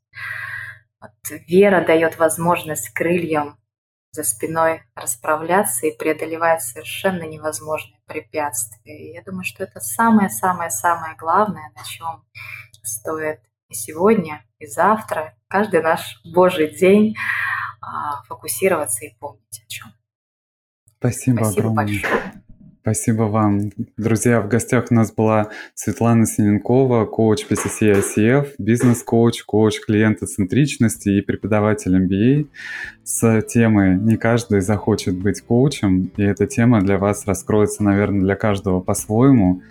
[1.00, 1.12] Вот
[1.46, 3.56] вера дает возможность крыльям
[4.16, 9.10] за спиной расправляться и преодолевать совершенно невозможные препятствия.
[9.10, 12.24] И я думаю, что это самое-самое-самое главное, на чем
[12.82, 17.14] стоит и сегодня, и завтра, каждый наш Божий день
[17.80, 19.88] а, фокусироваться и помнить о чем.
[20.98, 21.84] Спасибо, Спасибо огромное.
[21.84, 22.35] Большое.
[22.86, 23.72] Спасибо вам.
[23.96, 31.20] Друзья, в гостях у нас была Светлана Синенкова, коуч PCC ICF, бизнес-коуч, коуч клиентоцентричности и
[31.20, 32.46] преподаватель MBA
[33.02, 38.36] с темой «Не каждый захочет быть коучем», и эта тема для вас раскроется, наверное, для
[38.36, 39.62] каждого по-своему.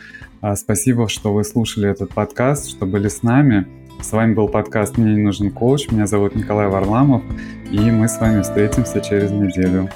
[0.42, 3.66] А, спасибо, что вы слушали этот подкаст, что были с нами.
[4.02, 5.90] С вами был подкаст «Мне не нужен коуч».
[5.90, 7.24] Меня зовут Николай Варламов,
[7.72, 9.90] и мы с вами встретимся через неделю.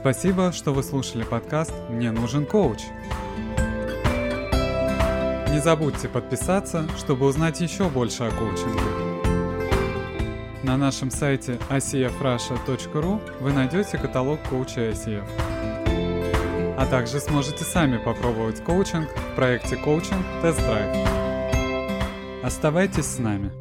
[0.00, 2.84] Спасибо, что вы слушали подкаст «Мне нужен коуч».
[5.50, 8.80] Не забудьте подписаться, чтобы узнать еще больше о коучинге.
[10.62, 15.28] На нашем сайте icfrussia.ru вы найдете каталог коуча ICF.
[16.78, 20.96] А также сможете сами попробовать коучинг в проекте коучинг Тест Драйв.
[22.42, 23.59] Оставайтесь с нами.